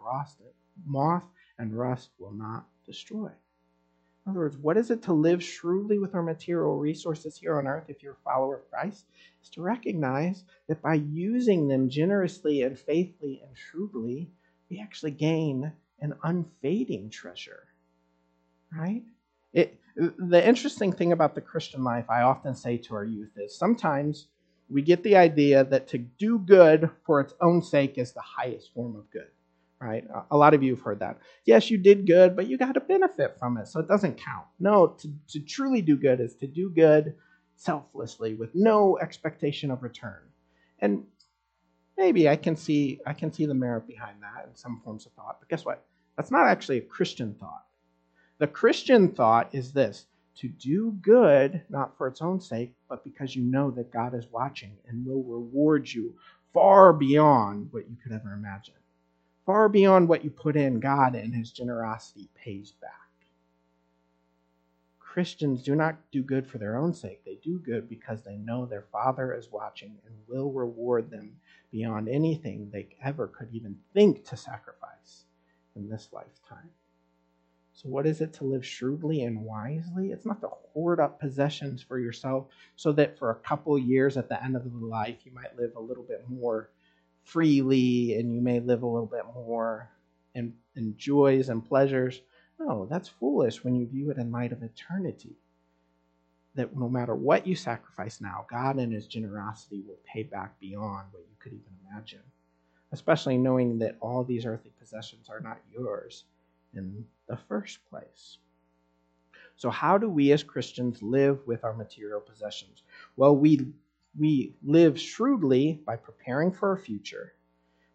moth 0.86 1.26
and 1.58 1.76
rust 1.76 2.10
will 2.18 2.32
not 2.32 2.66
destroy. 2.86 3.30
In 4.24 4.30
other 4.30 4.40
words, 4.40 4.56
what 4.56 4.76
is 4.76 4.90
it 4.90 5.02
to 5.02 5.12
live 5.12 5.42
shrewdly 5.42 5.98
with 5.98 6.14
our 6.14 6.22
material 6.22 6.78
resources 6.78 7.36
here 7.36 7.58
on 7.58 7.66
earth 7.66 7.86
if 7.88 8.02
you're 8.02 8.12
a 8.12 8.24
follower 8.24 8.58
of 8.58 8.70
Christ? 8.70 9.06
Is 9.42 9.50
to 9.50 9.62
recognize 9.62 10.44
that 10.68 10.80
by 10.80 10.94
using 10.94 11.66
them 11.66 11.88
generously 11.88 12.62
and 12.62 12.78
faithfully 12.78 13.42
and 13.44 13.56
shrewdly, 13.56 14.30
we 14.70 14.80
actually 14.80 15.10
gain 15.10 15.72
an 16.00 16.14
unfading 16.22 17.10
treasure. 17.10 17.66
Right? 18.72 19.02
It, 19.52 19.80
the 19.96 20.46
interesting 20.46 20.92
thing 20.92 21.12
about 21.12 21.34
the 21.34 21.40
Christian 21.40 21.82
life, 21.82 22.08
I 22.08 22.22
often 22.22 22.54
say 22.54 22.76
to 22.78 22.94
our 22.94 23.04
youth, 23.04 23.32
is 23.36 23.56
sometimes 23.56 24.28
we 24.70 24.82
get 24.82 25.02
the 25.02 25.16
idea 25.16 25.64
that 25.64 25.88
to 25.88 25.98
do 25.98 26.38
good 26.38 26.88
for 27.04 27.20
its 27.20 27.34
own 27.40 27.62
sake 27.62 27.98
is 27.98 28.12
the 28.12 28.20
highest 28.20 28.72
form 28.72 28.96
of 28.96 29.10
good, 29.10 29.28
right? 29.82 30.04
A 30.30 30.36
lot 30.36 30.54
of 30.54 30.62
you 30.62 30.74
have 30.74 30.84
heard 30.84 31.00
that. 31.00 31.18
Yes, 31.44 31.70
you 31.70 31.78
did 31.78 32.06
good, 32.06 32.36
but 32.36 32.46
you 32.46 32.56
got 32.56 32.72
to 32.74 32.80
benefit 32.80 33.36
from 33.38 33.56
it, 33.56 33.66
so 33.68 33.80
it 33.80 33.88
doesn't 33.88 34.18
count. 34.18 34.46
No, 34.60 34.88
to, 34.88 35.08
to 35.28 35.40
truly 35.40 35.82
do 35.82 35.96
good 35.96 36.20
is 36.20 36.34
to 36.36 36.46
do 36.46 36.70
good 36.70 37.14
selflessly 37.56 38.34
with 38.34 38.54
no 38.54 38.98
expectation 38.98 39.70
of 39.70 39.82
return. 39.82 40.22
And 40.78 41.04
maybe 41.96 42.28
I 42.28 42.36
can 42.36 42.56
see 42.56 43.00
I 43.06 43.12
can 43.12 43.32
see 43.32 43.46
the 43.46 43.54
merit 43.54 43.86
behind 43.86 44.22
that 44.22 44.46
in 44.48 44.56
some 44.56 44.80
forms 44.84 45.06
of 45.06 45.12
thought, 45.12 45.38
but 45.40 45.48
guess 45.48 45.64
what? 45.64 45.84
That's 46.16 46.30
not 46.30 46.46
actually 46.46 46.78
a 46.78 46.82
Christian 46.82 47.34
thought. 47.34 47.64
The 48.38 48.46
Christian 48.46 49.08
thought 49.08 49.54
is 49.54 49.72
this 49.72 50.06
to 50.36 50.48
do 50.48 50.92
good, 51.02 51.62
not 51.68 51.96
for 51.96 52.06
its 52.08 52.22
own 52.22 52.40
sake, 52.40 52.74
but 52.88 53.04
because 53.04 53.36
you 53.36 53.42
know 53.42 53.70
that 53.72 53.92
God 53.92 54.14
is 54.14 54.26
watching 54.32 54.76
and 54.88 55.06
will 55.06 55.22
reward 55.22 55.88
you 55.92 56.14
far 56.52 56.92
beyond 56.92 57.68
what 57.70 57.88
you 57.88 57.96
could 58.02 58.12
ever 58.12 58.32
imagine. 58.32 58.74
Far 59.44 59.68
beyond 59.68 60.08
what 60.08 60.24
you 60.24 60.30
put 60.30 60.56
in, 60.56 60.78
God 60.78 61.14
in 61.14 61.32
His 61.32 61.50
generosity 61.50 62.28
pays 62.34 62.72
back. 62.72 62.90
Christians 64.98 65.62
do 65.62 65.74
not 65.74 66.10
do 66.10 66.22
good 66.22 66.46
for 66.46 66.58
their 66.58 66.76
own 66.76 66.94
sake. 66.94 67.22
They 67.24 67.38
do 67.42 67.58
good 67.58 67.88
because 67.88 68.22
they 68.22 68.36
know 68.36 68.64
their 68.64 68.86
Father 68.92 69.34
is 69.34 69.52
watching 69.52 69.98
and 70.06 70.14
will 70.26 70.50
reward 70.50 71.10
them 71.10 71.36
beyond 71.70 72.08
anything 72.08 72.70
they 72.70 72.88
ever 73.02 73.26
could 73.26 73.48
even 73.52 73.76
think 73.92 74.24
to 74.24 74.36
sacrifice 74.36 75.24
in 75.76 75.88
this 75.88 76.08
lifetime. 76.12 76.70
So, 77.74 77.88
what 77.88 78.06
is 78.06 78.20
it 78.20 78.32
to 78.34 78.44
live 78.44 78.64
shrewdly 78.64 79.24
and 79.24 79.42
wisely? 79.42 80.12
It's 80.12 80.24
not 80.24 80.40
to 80.42 80.48
hoard 80.72 81.00
up 81.00 81.20
possessions 81.20 81.82
for 81.82 81.98
yourself 81.98 82.46
so 82.76 82.92
that 82.92 83.18
for 83.18 83.30
a 83.30 83.36
couple 83.36 83.76
years 83.78 84.16
at 84.16 84.28
the 84.28 84.42
end 84.42 84.56
of 84.56 84.64
the 84.64 84.86
life 84.86 85.26
you 85.26 85.32
might 85.32 85.58
live 85.58 85.72
a 85.76 85.80
little 85.80 86.04
bit 86.04 86.24
more 86.28 86.70
freely 87.24 88.14
and 88.14 88.34
you 88.34 88.40
may 88.40 88.60
live 88.60 88.82
a 88.82 88.86
little 88.86 89.06
bit 89.06 89.24
more 89.34 89.90
in, 90.34 90.54
in 90.76 90.96
joys 90.96 91.48
and 91.48 91.66
pleasures. 91.66 92.20
No, 92.58 92.86
that's 92.86 93.08
foolish 93.08 93.64
when 93.64 93.74
you 93.74 93.86
view 93.86 94.10
it 94.10 94.18
in 94.18 94.30
light 94.30 94.52
of 94.52 94.62
eternity. 94.62 95.36
That 96.54 96.76
no 96.76 96.88
matter 96.88 97.14
what 97.14 97.46
you 97.46 97.54
sacrifice 97.54 98.20
now, 98.20 98.46
God 98.50 98.78
in 98.78 98.90
His 98.90 99.06
generosity 99.06 99.82
will 99.86 99.98
pay 100.04 100.22
back 100.22 100.58
beyond 100.60 101.08
what 101.10 101.22
you 101.22 101.36
could 101.38 101.52
even 101.52 101.72
imagine. 101.90 102.22
Especially 102.92 103.38
knowing 103.38 103.78
that 103.78 103.96
all 104.00 104.22
these 104.22 104.44
earthly 104.44 104.72
possessions 104.78 105.30
are 105.30 105.40
not 105.40 105.60
yours 105.72 106.24
in 106.74 107.06
the 107.26 107.38
first 107.48 107.78
place. 107.88 108.36
So, 109.56 109.70
how 109.70 109.96
do 109.96 110.08
we 110.08 110.32
as 110.32 110.42
Christians 110.42 111.02
live 111.02 111.46
with 111.46 111.64
our 111.64 111.72
material 111.72 112.20
possessions? 112.20 112.82
Well, 113.16 113.36
we, 113.36 113.72
we 114.18 114.54
live 114.62 115.00
shrewdly 115.00 115.82
by 115.86 115.96
preparing 115.96 116.52
for 116.52 116.70
our 116.70 116.76
future, 116.76 117.34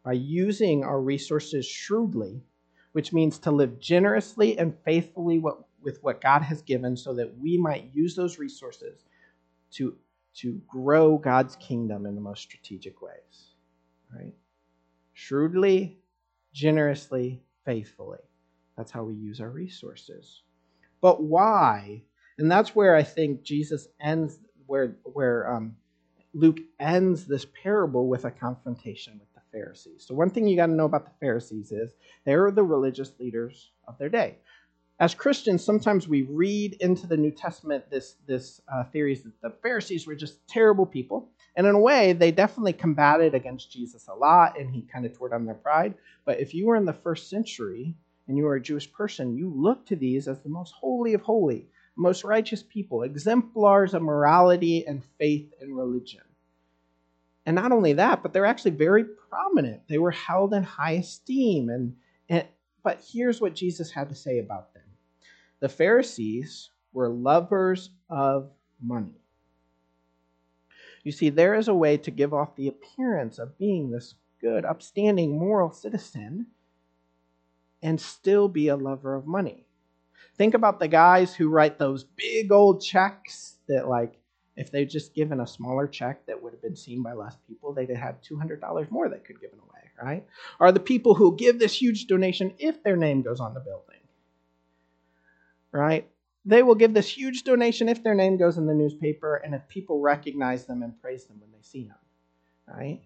by 0.04 0.14
using 0.14 0.84
our 0.84 1.02
resources 1.02 1.66
shrewdly, 1.66 2.44
which 2.94 3.14
means 3.14 3.38
to 3.40 3.52
live 3.52 3.80
generously 3.80 4.58
and 4.58 4.74
faithfully 4.84 5.40
with 5.40 6.02
what 6.02 6.22
God 6.22 6.42
has 6.42 6.62
given 6.62 6.98
so 6.98 7.14
that 7.14 7.38
we 7.38 7.58
might 7.58 7.92
use 7.94 8.16
those 8.16 8.40
resources 8.40 9.06
to, 9.72 9.96
to 10.36 10.60
grow 10.68 11.18
God's 11.18 11.56
kingdom 11.58 12.06
in 12.06 12.16
the 12.16 12.22
most 12.22 12.42
strategic 12.42 13.02
ways. 13.02 13.54
Right? 14.14 14.34
Shrewdly, 15.14 16.00
generously, 16.54 17.42
faithfully. 17.66 18.20
That's 18.76 18.92
how 18.92 19.04
we 19.04 19.16
use 19.16 19.40
our 19.42 19.50
resources. 19.50 20.42
But 21.02 21.22
why? 21.24 22.04
And 22.40 22.50
that's 22.50 22.76
where 22.76 22.96
I 22.96 23.04
think 23.04 23.44
Jesus 23.44 23.88
ends, 24.00 24.40
where, 24.66 24.96
where 25.04 25.52
um, 25.52 25.76
Luke 26.34 26.60
ends 26.80 27.26
this 27.26 27.46
parable 27.62 28.08
with 28.08 28.26
a 28.26 28.32
confrontation 28.32 29.20
with 29.20 29.34
the 29.34 29.42
Pharisees. 29.52 30.06
So, 30.08 30.14
one 30.14 30.30
thing 30.30 30.48
you 30.48 30.56
got 30.56 30.68
to 30.68 30.74
know 30.74 30.86
about 30.86 31.06
the 31.06 31.20
Pharisees 31.20 31.72
is 31.72 31.96
they 32.26 32.36
were 32.36 32.52
the 32.52 32.64
religious 32.64 33.14
leaders 33.20 33.72
of 33.88 33.98
their 33.98 34.10
day. 34.10 34.38
As 35.00 35.14
Christians, 35.14 35.64
sometimes 35.64 36.08
we 36.08 36.24
read 36.24 36.74
into 36.80 37.06
the 37.06 37.18
New 37.18 37.30
Testament 37.30 37.88
this, 37.92 38.16
this 38.26 38.62
uh, 38.74 38.84
theories 38.86 39.22
that 39.24 39.42
the 39.42 39.52
Pharisees 39.62 40.08
were 40.08 40.16
just 40.16 40.46
terrible 40.48 40.88
people. 40.88 41.30
And 41.56 41.68
in 41.68 41.76
a 41.76 41.80
way, 41.80 42.14
they 42.14 42.32
definitely 42.32 42.74
combated 42.74 43.36
against 43.36 43.72
Jesus 43.72 44.08
a 44.08 44.16
lot, 44.16 44.60
and 44.60 44.72
he 44.72 44.82
kind 44.82 45.06
of 45.06 45.16
tore 45.16 45.30
down 45.30 45.46
their 45.46 45.56
pride. 45.56 45.94
But 46.26 46.40
if 46.40 46.54
you 46.54 46.66
were 46.66 46.76
in 46.76 46.86
the 46.86 46.94
first 46.94 47.30
century, 47.30 47.96
and 48.28 48.38
you 48.38 48.44
were 48.44 48.56
a 48.56 48.62
Jewish 48.62 48.92
person, 48.92 49.38
you 49.38 49.54
looked 49.56 49.88
to 49.90 49.96
these 49.96 50.28
as 50.28 50.40
the 50.40 50.50
most 50.50 50.74
holy 50.74 51.14
of 51.14 51.22
holy, 51.22 51.68
most 51.98 52.24
righteous 52.24 52.64
people, 52.64 53.04
exemplars 53.04 53.94
of 53.94 54.02
morality 54.02 54.86
and 54.86 55.04
faith 55.18 55.52
and 55.60 55.76
religion. 55.76 56.22
And 57.46 57.56
not 57.56 57.72
only 57.72 57.94
that, 57.94 58.22
but 58.22 58.34
they're 58.34 58.46
actually 58.46 58.72
very 58.72 59.04
prominent. 59.04 59.88
They 59.88 59.98
were 59.98 60.12
held 60.12 60.54
in 60.54 60.64
high 60.64 60.94
esteem. 60.94 61.70
And, 61.70 61.96
and 62.30 62.46
but 62.84 63.02
here's 63.12 63.42
what 63.42 63.56
Jesus 63.56 63.92
had 63.92 64.10
to 64.10 64.16
say 64.16 64.40
about 64.40 64.74
them. 64.74 64.84
The 65.60 65.70
Pharisees 65.70 66.70
were 66.94 67.10
lovers 67.10 67.90
of 68.10 68.52
money. 68.82 69.22
You 71.04 71.12
see, 71.12 71.30
there 71.30 71.56
is 71.56 71.70
a 71.70 71.74
way 71.74 71.98
to 71.98 72.12
give 72.12 72.34
off 72.34 72.56
the 72.56 72.68
appearance 72.68 73.40
of 73.40 73.58
being 73.58 73.90
this 73.92 74.16
good, 74.42 74.66
upstanding, 74.66 75.38
moral 75.38 75.72
citizen 75.72 76.48
and 77.82 78.02
still 78.02 78.50
be 78.50 78.68
a 78.68 78.76
lover 78.76 79.16
of 79.16 79.26
money. 79.26 79.67
Think 80.38 80.54
about 80.54 80.80
the 80.80 80.88
guys 80.88 81.36
who 81.36 81.50
write 81.50 81.80
those 81.80 82.04
big 82.04 82.52
old 82.52 82.82
checks 82.82 83.56
that, 83.68 83.88
like, 83.88 84.20
if 84.56 84.72
they'd 84.72 84.90
just 84.90 85.14
given 85.14 85.40
a 85.40 85.48
smaller 85.48 85.88
check 85.88 86.26
that 86.26 86.42
would 86.42 86.54
have 86.54 86.62
been 86.62 86.76
seen 86.76 87.04
by 87.04 87.14
less 87.14 87.38
people, 87.48 87.74
they'd 87.74 87.90
have 87.90 87.98
had 87.98 88.24
$200 88.24 88.92
more 88.92 89.08
they 89.08 89.20
could 89.20 89.40
give 89.40 89.54
away, 89.54 89.92
right? 90.02 90.26
Are 90.60 90.72
the 90.72 90.80
people 90.80 91.14
who 91.16 91.36
give 91.36 91.60
this 91.60 91.80
huge 91.80 92.08
donation 92.08 92.54
if 92.58 92.84
their 92.84 92.96
name 92.98 93.22
goes 93.22 93.40
on 93.40 93.54
the 93.54 93.60
building, 93.60 94.02
right? 95.72 96.08
They 96.46 96.64
will 96.64 96.76
give 96.76 96.94
this 96.94 97.10
huge 97.10 97.44
donation 97.44 97.90
if 97.90 98.04
their 98.04 98.16
name 98.16 98.38
goes 98.38 98.58
in 98.58 98.66
the 98.66 98.74
newspaper 98.74 99.36
and 99.36 99.54
if 99.54 99.68
people 99.68 100.00
recognize 100.00 100.66
them 100.66 100.82
and 100.82 101.00
praise 101.02 101.26
them 101.26 101.40
when 101.40 101.52
they 101.52 101.62
see 101.62 101.84
them, 101.84 101.98
right? 102.68 103.02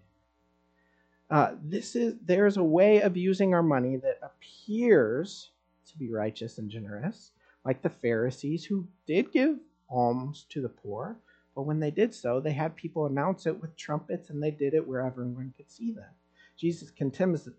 Uh, 1.30 1.56
this 1.63 1.96
is 1.96 2.15
there's 2.26 2.58
a 2.58 2.63
way 2.63 3.02
of 3.02 3.15
using 3.15 3.54
our 3.54 3.63
money 3.63 3.96
that 3.96 4.20
appears 4.22 5.51
to 5.92 5.98
be 5.98 6.12
righteous 6.12 6.58
and 6.58 6.70
generous, 6.70 7.32
like 7.66 7.82
the 7.82 7.90
Pharisees 7.90 8.66
who 8.66 8.88
did 9.06 9.32
give 9.32 9.58
alms 9.90 10.46
to 10.50 10.62
the 10.62 10.70
poor, 10.70 11.18
but 11.56 11.64
when 11.64 11.80
they 11.80 11.92
did 11.92 12.14
so, 12.14 12.40
they 12.40 12.54
had 12.54 12.76
people 12.76 13.06
announce 13.06 13.46
it 13.46 13.62
with 13.62 13.76
trumpets, 13.76 14.30
and 14.30 14.42
they 14.42 14.52
did 14.52 14.74
it 14.74 14.88
where 14.88 15.06
everyone 15.06 15.54
could 15.56 15.70
see 15.70 15.92
them. 15.92 16.10
Jesus 16.58 16.92
condemns 16.92 17.50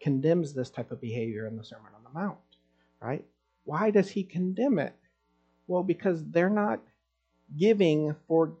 condemns 0.00 0.54
this 0.54 0.70
type 0.70 0.90
of 0.90 1.00
behavior 1.00 1.46
in 1.46 1.56
the 1.56 1.64
Sermon 1.64 1.92
on 1.94 2.02
the 2.02 2.18
Mount, 2.18 2.38
right? 3.02 3.24
Why 3.64 3.90
does 3.90 4.08
he 4.08 4.22
condemn 4.22 4.78
it? 4.78 4.94
Well, 5.66 5.82
because 5.82 6.24
they're 6.30 6.48
not 6.48 6.80
giving 7.56 8.14
for 8.26 8.54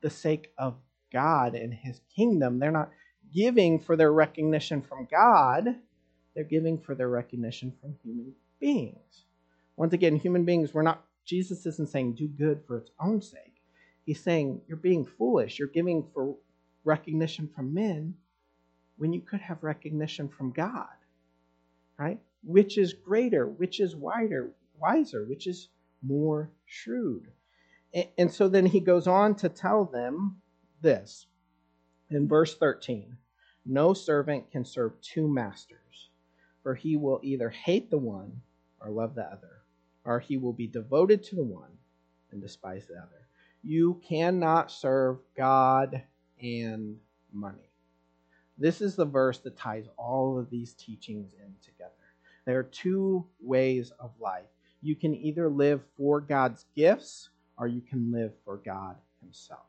the 0.00 0.08
sake 0.10 0.52
of 0.56 0.76
God 1.12 1.54
and 1.54 1.74
his 1.74 2.00
kingdom. 2.14 2.58
They're 2.58 2.70
not 2.70 2.90
giving 3.34 3.78
for 3.78 3.96
their 3.96 4.12
recognition 4.12 4.80
from 4.80 5.06
God, 5.10 5.76
they're 6.34 6.44
giving 6.44 6.78
for 6.78 6.94
their 6.94 7.08
recognition 7.08 7.72
from 7.80 7.96
human 8.02 8.32
beings. 8.60 9.24
Once 9.76 9.92
again, 9.92 10.16
human 10.16 10.44
beings 10.44 10.74
were 10.74 10.82
not 10.82 11.04
Jesus 11.24 11.66
isn't 11.66 11.90
saying 11.90 12.14
do 12.14 12.26
good 12.26 12.62
for 12.66 12.78
its 12.78 12.90
own 12.98 13.20
sake. 13.20 13.60
He's 14.06 14.22
saying 14.22 14.62
you're 14.66 14.78
being 14.78 15.04
foolish. 15.04 15.58
You're 15.58 15.68
giving 15.68 16.06
for 16.14 16.34
recognition 16.84 17.50
from 17.54 17.74
men 17.74 18.14
when 18.96 19.12
you 19.12 19.20
could 19.20 19.40
have 19.40 19.62
recognition 19.62 20.28
from 20.28 20.52
God. 20.52 20.86
Right? 21.98 22.18
Which 22.42 22.78
is 22.78 22.94
greater, 22.94 23.46
which 23.46 23.78
is 23.78 23.94
wider, 23.94 24.50
wiser, 24.80 25.26
which 25.26 25.46
is 25.46 25.68
more 26.02 26.50
shrewd. 26.64 27.28
And 28.16 28.32
so 28.32 28.48
then 28.48 28.64
he 28.64 28.80
goes 28.80 29.06
on 29.06 29.34
to 29.36 29.50
tell 29.50 29.84
them 29.84 30.40
this 30.80 31.26
in 32.10 32.26
verse 32.26 32.56
13 32.56 33.16
No 33.66 33.92
servant 33.92 34.50
can 34.50 34.64
serve 34.64 35.00
two 35.02 35.28
masters, 35.28 36.08
for 36.62 36.74
he 36.74 36.96
will 36.96 37.20
either 37.22 37.50
hate 37.50 37.90
the 37.90 37.98
one 37.98 38.40
or 38.80 38.90
love 38.90 39.14
the 39.14 39.24
other, 39.24 39.62
or 40.04 40.20
he 40.20 40.36
will 40.36 40.52
be 40.52 40.66
devoted 40.66 41.22
to 41.24 41.36
the 41.36 41.44
one 41.44 41.70
and 42.30 42.40
despise 42.40 42.86
the 42.86 42.94
other. 42.94 43.28
You 43.62 44.00
cannot 44.06 44.70
serve 44.70 45.18
God 45.36 46.02
and 46.40 46.96
money. 47.32 47.70
This 48.56 48.80
is 48.80 48.96
the 48.96 49.04
verse 49.04 49.38
that 49.38 49.56
ties 49.56 49.86
all 49.96 50.38
of 50.38 50.50
these 50.50 50.74
teachings 50.74 51.32
in 51.34 51.54
together. 51.64 51.92
There 52.44 52.58
are 52.58 52.64
two 52.64 53.26
ways 53.40 53.92
of 54.00 54.10
life. 54.20 54.46
You 54.80 54.96
can 54.96 55.14
either 55.14 55.48
live 55.48 55.82
for 55.96 56.20
God's 56.20 56.64
gifts 56.74 57.30
or 57.56 57.66
you 57.66 57.80
can 57.80 58.12
live 58.12 58.32
for 58.44 58.56
God 58.56 58.96
Himself. 59.20 59.66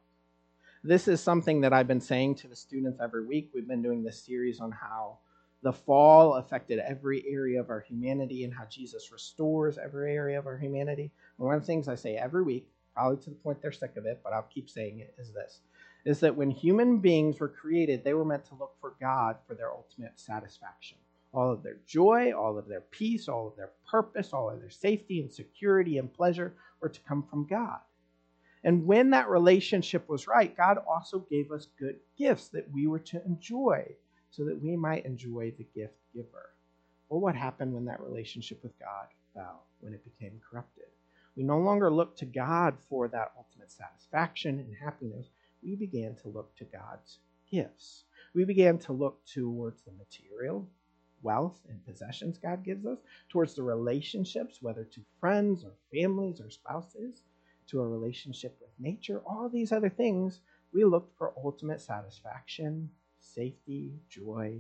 This 0.84 1.08
is 1.08 1.20
something 1.20 1.62
that 1.62 1.74
I've 1.74 1.88
been 1.88 2.00
saying 2.00 2.36
to 2.36 2.48
the 2.48 2.56
students 2.56 3.00
every 3.04 3.26
week. 3.26 3.50
We've 3.54 3.68
been 3.68 3.82
doing 3.82 4.04
this 4.04 4.24
series 4.24 4.60
on 4.60 4.72
how 4.72 5.18
the 5.62 5.74
fall 5.74 6.36
affected 6.36 6.80
every 6.80 7.24
area 7.28 7.60
of 7.60 7.70
our 7.70 7.82
humanity 7.82 8.44
and 8.44 8.54
how 8.54 8.66
Jesus 8.66 9.12
restores 9.12 9.78
every 9.78 10.16
area 10.16 10.40
of 10.40 10.48
our 10.48 10.58
humanity. 10.58 11.12
And 11.38 11.46
one 11.46 11.56
of 11.56 11.62
the 11.62 11.68
things 11.68 11.88
I 11.88 11.96
say 11.96 12.16
every 12.16 12.44
week, 12.44 12.68
probably 12.94 13.22
to 13.24 13.30
the 13.30 13.36
point 13.36 13.62
they're 13.62 13.72
sick 13.72 13.98
of 13.98 14.06
it, 14.06 14.22
but 14.24 14.34
I'll 14.34 14.48
keep 14.54 14.70
saying 14.70 15.00
it, 15.00 15.14
is 15.18 15.34
this 15.34 15.62
is 16.06 16.20
that 16.22 16.36
when 16.36 16.50
human 16.50 17.00
beings 17.00 17.40
were 17.40 17.50
created, 17.50 18.04
they 18.04 18.14
were 18.14 18.26
meant 18.26 18.46
to 18.46 18.56
look 18.56 18.74
for 18.80 18.94
God 19.00 19.36
for 19.48 19.54
their 19.54 19.72
ultimate 19.72 20.20
satisfaction. 20.20 20.98
All 21.34 21.52
of 21.52 21.62
their 21.62 21.78
joy, 21.86 22.32
all 22.32 22.58
of 22.58 22.68
their 22.68 22.82
peace, 22.82 23.28
all 23.28 23.48
of 23.48 23.56
their 23.56 23.72
purpose, 23.90 24.34
all 24.34 24.50
of 24.50 24.60
their 24.60 24.70
safety 24.70 25.22
and 25.22 25.32
security 25.32 25.98
and 25.98 26.12
pleasure 26.12 26.56
were 26.82 26.90
to 26.90 27.02
come 27.02 27.24
from 27.30 27.46
God. 27.46 27.80
And 28.64 28.86
when 28.86 29.12
that 29.12 29.30
relationship 29.30 30.10
was 30.10 30.28
right, 30.28 30.56
God 30.56 30.80
also 30.90 31.20
gave 31.30 31.52
us 31.52 31.68
good 31.78 31.98
gifts 32.18 32.50
that 32.50 32.72
we 32.72 32.88
were 32.88 33.00
to 33.00 33.24
enjoy 33.26 33.86
so 34.32 34.46
that 34.46 34.62
we 34.62 34.76
might 34.76 35.06
enjoy 35.06 35.52
the 35.58 35.68
gift 35.76 35.98
giver. 36.14 36.50
Well, 37.10 37.20
what 37.20 37.36
happened 37.36 37.74
when 37.74 37.86
that 37.86 38.02
relationship 38.02 38.62
with 38.62 38.78
God 38.80 39.08
fell, 39.34 39.64
when 39.80 39.94
it 39.94 40.04
became 40.04 40.40
corrupted? 40.50 40.86
We 41.36 41.44
no 41.44 41.60
longer 41.60 41.92
look 41.92 42.18
to 42.18 42.26
God 42.26 42.78
for 42.90 43.08
that 43.08 43.32
ultimate 43.38 43.72
satisfaction 43.72 44.60
and 44.60 44.76
happiness. 44.76 45.28
We 45.64 45.76
began 45.76 46.16
to 46.22 46.28
look 46.28 46.56
to 46.58 46.66
God's 46.66 47.20
gifts. 47.50 48.04
We 48.34 48.46
began 48.46 48.78
to 48.80 48.94
look 48.94 49.26
towards 49.26 49.82
the 49.82 49.92
material, 49.94 50.68
wealth, 51.22 51.60
and 51.68 51.86
possessions 51.86 52.38
God 52.38 52.64
gives 52.64 52.86
us, 52.86 53.00
towards 53.30 53.56
the 53.56 53.64
relationships, 53.64 54.62
whether 54.62 54.84
to 54.84 55.02
friends 55.20 55.64
or 55.64 55.74
families 55.92 56.40
or 56.40 56.50
spouses, 56.50 57.24
to 57.68 57.82
a 57.82 57.88
relationship 57.88 58.58
with 58.62 58.70
nature, 58.80 59.22
all 59.26 59.50
these 59.50 59.72
other 59.72 59.90
things. 59.90 60.42
We 60.74 60.84
looked 60.86 61.18
for 61.18 61.34
ultimate 61.44 61.82
satisfaction 61.82 62.90
safety, 63.34 63.94
joy, 64.10 64.60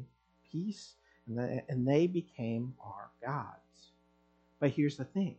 peace, 0.51 0.95
and, 1.27 1.37
the, 1.37 1.63
and 1.69 1.87
they 1.87 2.07
became 2.07 2.73
our 2.83 3.09
gods. 3.23 3.91
But 4.59 4.71
here's 4.71 4.97
the 4.97 5.05
thing 5.05 5.35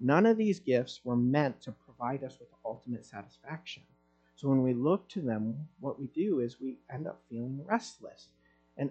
none 0.00 0.26
of 0.26 0.36
these 0.36 0.58
gifts 0.58 1.00
were 1.04 1.16
meant 1.16 1.60
to 1.62 1.72
provide 1.72 2.24
us 2.24 2.38
with 2.38 2.48
ultimate 2.64 3.04
satisfaction. 3.04 3.82
So 4.34 4.48
when 4.48 4.62
we 4.62 4.74
look 4.74 5.08
to 5.10 5.20
them, 5.20 5.68
what 5.78 6.00
we 6.00 6.08
do 6.08 6.40
is 6.40 6.60
we 6.60 6.78
end 6.92 7.06
up 7.06 7.20
feeling 7.30 7.60
restless 7.64 8.28
and, 8.76 8.90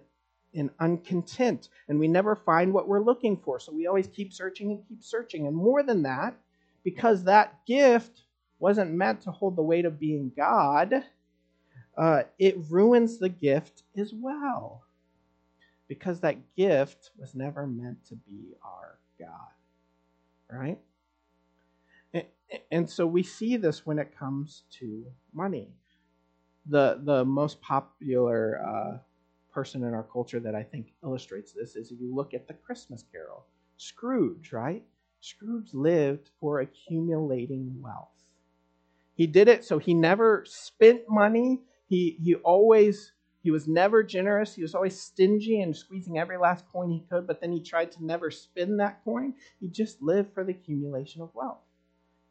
and 0.54 0.70
uncontent, 0.80 1.68
and 1.90 2.00
we 2.00 2.08
never 2.08 2.36
find 2.36 2.72
what 2.72 2.88
we're 2.88 3.04
looking 3.04 3.36
for. 3.36 3.60
So 3.60 3.74
we 3.74 3.88
always 3.88 4.08
keep 4.08 4.32
searching 4.34 4.72
and 4.72 4.88
keep 4.88 5.04
searching. 5.04 5.48
And 5.48 5.56
more 5.56 5.84
than 5.84 6.04
that, 6.04 6.36
because 6.84 7.26
that 7.26 7.66
gift 7.66 8.22
wasn't 8.60 8.92
meant 8.92 9.22
to 9.22 9.32
hold 9.32 9.56
the 9.56 9.62
weight 9.62 9.86
of 9.86 10.00
being 10.00 10.32
God, 10.38 11.04
uh, 11.98 12.24
it 12.40 12.58
ruins 12.70 13.18
the 13.18 13.30
gift 13.30 13.84
as 13.98 14.14
well. 14.14 14.84
Because 15.88 16.22
that 16.22 16.56
gift 16.56 17.12
was 17.18 17.36
never 17.36 17.68
meant 17.68 18.06
to 18.08 18.16
be 18.16 18.56
our 18.64 19.00
God. 19.20 19.52
Right? 20.50 20.80
And, 22.14 22.26
and 22.72 22.90
so 22.90 23.06
we 23.06 23.24
see 23.24 23.58
this 23.58 23.86
when 23.86 24.00
it 24.00 24.18
comes 24.18 24.64
to 24.80 25.06
money. 25.34 25.70
The, 26.68 27.00
the 27.04 27.26
most 27.26 27.62
popular 27.62 28.62
uh, 28.66 28.98
person 29.54 29.84
in 29.84 29.94
our 29.94 30.04
culture 30.04 30.40
that 30.40 30.56
I 30.56 30.64
think 30.64 30.94
illustrates 31.04 31.52
this 31.52 31.76
is 31.76 31.92
if 31.92 32.00
you 32.00 32.14
look 32.14 32.34
at 32.34 32.48
the 32.48 32.54
Christmas 32.54 33.04
Carol, 33.12 33.46
Scrooge, 33.78 34.54
right? 34.54 34.84
Scrooge 35.22 35.74
lived 35.74 36.30
for 36.40 36.62
accumulating 36.62 37.76
wealth. 37.82 38.10
He 39.16 39.28
did 39.28 39.48
it 39.48 39.66
so 39.66 39.78
he 39.78 39.94
never 39.94 40.44
spent 40.48 41.02
money 41.10 41.60
he, 41.92 42.18
he 42.24 42.36
always, 42.36 43.12
he 43.44 43.52
was 43.52 43.68
never 43.68 44.02
generous. 44.02 44.56
He 44.56 44.62
was 44.62 44.74
always 44.74 44.98
stingy 44.98 45.62
and 45.62 45.76
squeezing 45.76 46.18
every 46.18 46.38
last 46.38 46.64
coin 46.72 46.90
he 46.90 47.04
could, 47.10 47.28
but 47.28 47.42
then 47.42 47.52
he 47.52 47.60
tried 47.60 47.92
to 47.92 48.06
never 48.06 48.32
spend 48.32 48.80
that 48.80 49.04
coin. 49.04 49.34
He 49.60 49.68
just 49.68 50.02
lived 50.02 50.34
for 50.34 50.46
the 50.46 50.54
accumulation 50.54 51.22
of 51.22 51.36
wealth. 51.36 51.60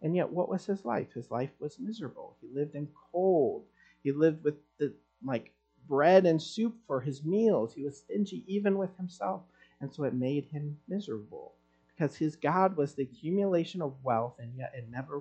And 0.01 0.17
yet, 0.17 0.33
what 0.33 0.49
was 0.49 0.65
his 0.65 0.87
life? 0.87 1.13
His 1.13 1.31
life 1.31 1.51
was 1.61 1.79
miserable. 1.79 2.39
He 2.41 2.49
lived 2.51 2.75
in 2.75 2.89
cold. 3.13 3.65
He 4.03 4.13
lived 4.13 4.45
with 4.45 4.55
the, 4.79 4.95
like 5.23 5.53
bread 5.87 6.25
and 6.25 6.41
soup 6.41 6.75
for 6.87 7.03
his 7.03 7.23
meals. 7.23 7.75
He 7.75 7.85
was 7.85 7.99
stingy 7.99 8.45
even 8.47 8.79
with 8.79 8.97
himself. 8.97 9.43
And 9.83 9.93
so 9.93 10.05
it 10.05 10.15
made 10.15 10.47
him 10.47 10.79
miserable 10.89 11.53
because 11.95 12.17
his 12.17 12.35
God 12.35 12.79
was 12.79 12.95
the 12.95 13.03
accumulation 13.03 13.83
of 13.83 13.93
wealth, 14.03 14.37
and 14.39 14.57
yet 14.57 14.73
it 14.75 14.89
never 14.91 15.21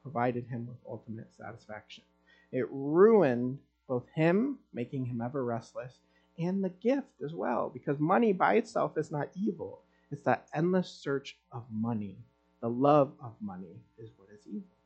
provided 0.00 0.46
him 0.46 0.68
with 0.68 0.76
ultimate 0.88 1.34
satisfaction. 1.34 2.04
It 2.52 2.66
ruined 2.70 3.58
both 3.90 4.06
him, 4.14 4.56
making 4.72 5.04
him 5.04 5.20
ever 5.20 5.44
restless, 5.44 5.98
and 6.38 6.62
the 6.62 6.68
gift 6.68 7.20
as 7.24 7.34
well, 7.34 7.68
because 7.74 7.98
money 7.98 8.32
by 8.32 8.54
itself 8.54 8.96
is 8.96 9.10
not 9.10 9.28
evil. 9.34 9.80
It's 10.12 10.24
that 10.24 10.46
endless 10.54 10.88
search 10.88 11.36
of 11.50 11.64
money. 11.72 12.16
The 12.60 12.70
love 12.70 13.12
of 13.20 13.32
money 13.40 13.82
is 13.98 14.10
what 14.16 14.28
is 14.32 14.46
evil. 14.46 14.76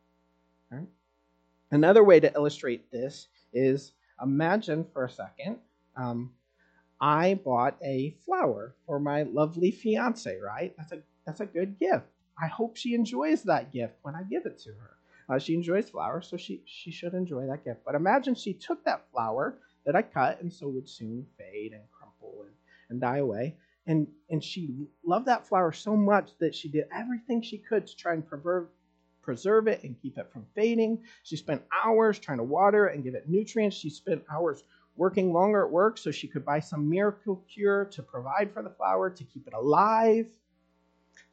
Right? 0.73 0.89
Another 1.71 2.03
way 2.03 2.19
to 2.19 2.33
illustrate 2.35 2.91
this 2.91 3.29
is 3.53 3.93
imagine 4.23 4.87
for 4.95 5.05
a 5.05 5.11
second 5.11 5.59
um, 5.97 6.31
I 6.99 7.35
bought 7.35 7.77
a 7.85 8.17
flower 8.25 8.75
for 8.87 8.99
my 8.99 9.25
lovely 9.25 9.71
fiance, 9.71 10.39
right? 10.41 10.75
That's 10.79 10.93
a 10.93 11.03
that's 11.27 11.41
a 11.41 11.47
good 11.47 11.79
gift. 11.79 12.07
I 12.43 12.47
hope 12.47 12.77
she 12.77 12.95
enjoys 12.95 13.43
that 13.43 13.71
gift 13.71 13.95
when 14.01 14.15
I 14.15 14.23
give 14.23 14.47
it 14.47 14.59
to 14.61 14.71
her. 14.71 14.97
Uh, 15.29 15.39
she 15.39 15.55
enjoys 15.55 15.89
flowers, 15.89 16.29
so 16.29 16.37
she, 16.37 16.63
she 16.67 16.91
should 16.91 17.15
enjoy 17.15 17.47
that 17.47 17.65
gift. 17.65 17.81
But 17.85 17.95
imagine 17.95 18.35
she 18.35 18.55
took 18.55 18.85
that 18.85 19.11
flower 19.11 19.59
that 19.87 19.97
I 19.97 20.03
cut 20.03 20.41
and 20.41 20.53
so 20.53 20.69
would 20.69 20.89
soon 20.89 21.27
fade 21.39 21.73
and 21.73 21.83
crumple 21.91 22.43
and, 22.43 22.55
and 22.91 23.01
die 23.01 23.19
away. 23.19 23.57
And, 23.87 24.07
and 24.31 24.43
she 24.43 24.87
loved 25.05 25.27
that 25.27 25.47
flower 25.47 25.73
so 25.73 25.97
much 25.97 26.31
that 26.39 26.55
she 26.55 26.69
did 26.69 26.87
everything 26.95 27.43
she 27.43 27.59
could 27.59 27.87
to 27.87 27.97
try 27.97 28.15
and 28.15 28.27
preserve, 28.27 28.69
preserve 29.21 29.67
it 29.69 29.83
and 29.85 30.01
keep 30.01 30.17
it 30.19 30.31
from 30.33 30.47
fading. 30.55 31.03
She 31.23 31.37
spent 31.37 31.63
hours 31.85 32.19
trying 32.19 32.39
to 32.39 32.45
water 32.45 32.87
it 32.87 32.95
and 32.95 33.05
give 33.05 33.15
it 33.15 33.29
nutrients. 33.29 33.77
She 33.77 33.91
spent 33.91 34.25
hours 34.31 34.65
working 34.97 35.33
longer 35.33 35.65
at 35.65 35.71
work 35.71 35.99
so 35.99 36.11
she 36.11 36.29
could 36.29 36.45
buy 36.45 36.61
some 36.61 36.89
miracle 36.89 37.45
cure 37.53 37.85
to 37.87 38.03
provide 38.03 38.53
for 38.53 38.63
the 38.63 38.71
flower 38.71 39.11
to 39.11 39.25
keep 39.25 39.47
it 39.47 39.55
alive. 39.55 40.27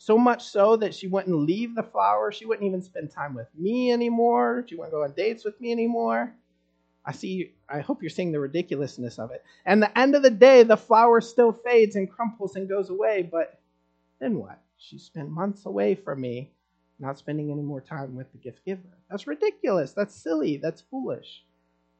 So 0.01 0.17
much 0.17 0.45
so 0.45 0.77
that 0.77 0.95
she 0.95 1.05
wouldn't 1.05 1.45
leave 1.45 1.75
the 1.75 1.83
flower. 1.83 2.31
She 2.31 2.47
wouldn't 2.47 2.65
even 2.65 2.81
spend 2.81 3.11
time 3.11 3.35
with 3.35 3.45
me 3.55 3.91
anymore. 3.91 4.65
She 4.67 4.73
wouldn't 4.73 4.93
go 4.93 5.03
on 5.03 5.11
dates 5.11 5.45
with 5.45 5.61
me 5.61 5.71
anymore. 5.71 6.33
I 7.05 7.11
see, 7.11 7.53
I 7.69 7.81
hope 7.81 8.01
you're 8.01 8.09
seeing 8.09 8.31
the 8.31 8.39
ridiculousness 8.39 9.19
of 9.19 9.29
it. 9.29 9.43
And 9.63 9.79
the 9.79 9.95
end 9.95 10.15
of 10.15 10.23
the 10.23 10.31
day, 10.31 10.63
the 10.63 10.75
flower 10.75 11.21
still 11.21 11.51
fades 11.51 11.95
and 11.95 12.09
crumples 12.09 12.55
and 12.55 12.67
goes 12.67 12.89
away. 12.89 13.29
But 13.31 13.59
then 14.19 14.39
what? 14.39 14.59
She 14.79 14.97
spent 14.97 15.29
months 15.29 15.67
away 15.67 15.93
from 15.93 16.19
me, 16.19 16.49
not 16.97 17.19
spending 17.19 17.51
any 17.51 17.61
more 17.61 17.79
time 17.79 18.15
with 18.15 18.31
the 18.31 18.39
gift 18.39 18.65
giver. 18.65 18.97
That's 19.07 19.27
ridiculous. 19.27 19.93
That's 19.93 20.15
silly. 20.15 20.57
That's 20.57 20.81
foolish. 20.81 21.43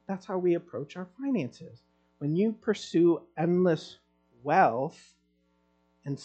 That's 0.08 0.26
how 0.26 0.40
we 0.40 0.56
approach 0.56 0.98
our 0.98 1.08
finances. 1.22 1.84
When 2.18 2.36
you 2.36 2.54
pursue 2.54 3.22
endless 3.38 4.00
wealth 4.42 5.14
and 6.04 6.20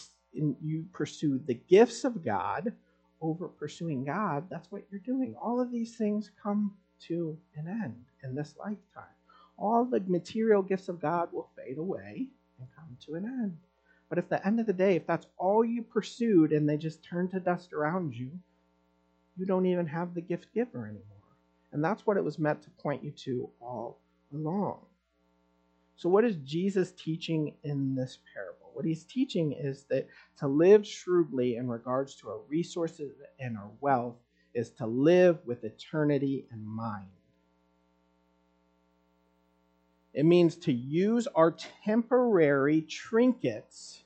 you 0.61 0.85
pursue 0.93 1.39
the 1.45 1.55
gifts 1.55 2.03
of 2.03 2.23
God 2.23 2.73
over 3.21 3.47
pursuing 3.47 4.05
God, 4.05 4.45
that's 4.49 4.71
what 4.71 4.83
you're 4.91 4.99
doing. 4.99 5.35
All 5.41 5.59
of 5.59 5.71
these 5.71 5.95
things 5.95 6.31
come 6.41 6.73
to 7.07 7.37
an 7.55 7.67
end 7.67 8.05
in 8.23 8.35
this 8.35 8.55
lifetime. 8.59 9.15
All 9.57 9.85
the 9.85 10.01
material 10.07 10.61
gifts 10.61 10.87
of 10.87 11.01
God 11.01 11.29
will 11.31 11.49
fade 11.55 11.77
away 11.77 12.27
and 12.59 12.67
come 12.75 12.97
to 13.05 13.15
an 13.15 13.25
end. 13.25 13.57
But 14.09 14.19
if 14.19 14.29
the 14.29 14.45
end 14.45 14.59
of 14.59 14.67
the 14.67 14.73
day, 14.73 14.95
if 14.95 15.07
that's 15.07 15.27
all 15.37 15.65
you 15.65 15.81
pursued 15.81 16.51
and 16.51 16.69
they 16.69 16.77
just 16.77 17.03
turn 17.03 17.27
to 17.29 17.39
dust 17.39 17.73
around 17.73 18.13
you, 18.13 18.31
you 19.37 19.45
don't 19.45 19.65
even 19.65 19.87
have 19.87 20.13
the 20.13 20.21
gift 20.21 20.47
giver 20.53 20.85
anymore. 20.85 21.03
And 21.71 21.83
that's 21.83 22.05
what 22.05 22.17
it 22.17 22.23
was 22.23 22.39
meant 22.39 22.61
to 22.63 22.69
point 22.71 23.03
you 23.03 23.11
to 23.11 23.49
all 23.59 23.99
along. 24.33 24.79
So, 25.95 26.09
what 26.09 26.23
is 26.23 26.35
Jesus 26.37 26.91
teaching 26.91 27.53
in 27.63 27.95
this 27.95 28.19
parable? 28.33 28.56
What 28.77 28.85
he's 28.85 29.05
teaching 29.05 29.53
is 29.53 29.85
that 29.89 30.07
to 30.37 30.47
live 30.47 30.85
shrewdly 30.85 31.55
in 31.55 31.67
regards 31.67 32.13
to 32.17 32.29
our 32.29 32.41
resources 32.47 33.11
and 33.39 33.57
our 33.57 33.71
wealth 33.81 34.17
is 34.53 34.69
to 34.73 34.85
live 34.85 35.39
with 35.47 35.63
eternity 35.63 36.45
in 36.51 36.63
mind. 36.63 37.09
It 40.13 40.25
means 40.25 40.57
to 40.57 40.71
use 40.71 41.25
our 41.33 41.55
temporary 41.85 42.83
trinkets 42.83 44.03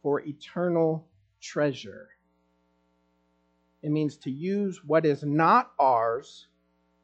for 0.00 0.20
eternal 0.20 1.04
treasure. 1.40 2.10
It 3.82 3.90
means 3.90 4.16
to 4.18 4.30
use 4.30 4.84
what 4.84 5.04
is 5.04 5.24
not 5.24 5.72
ours, 5.80 6.46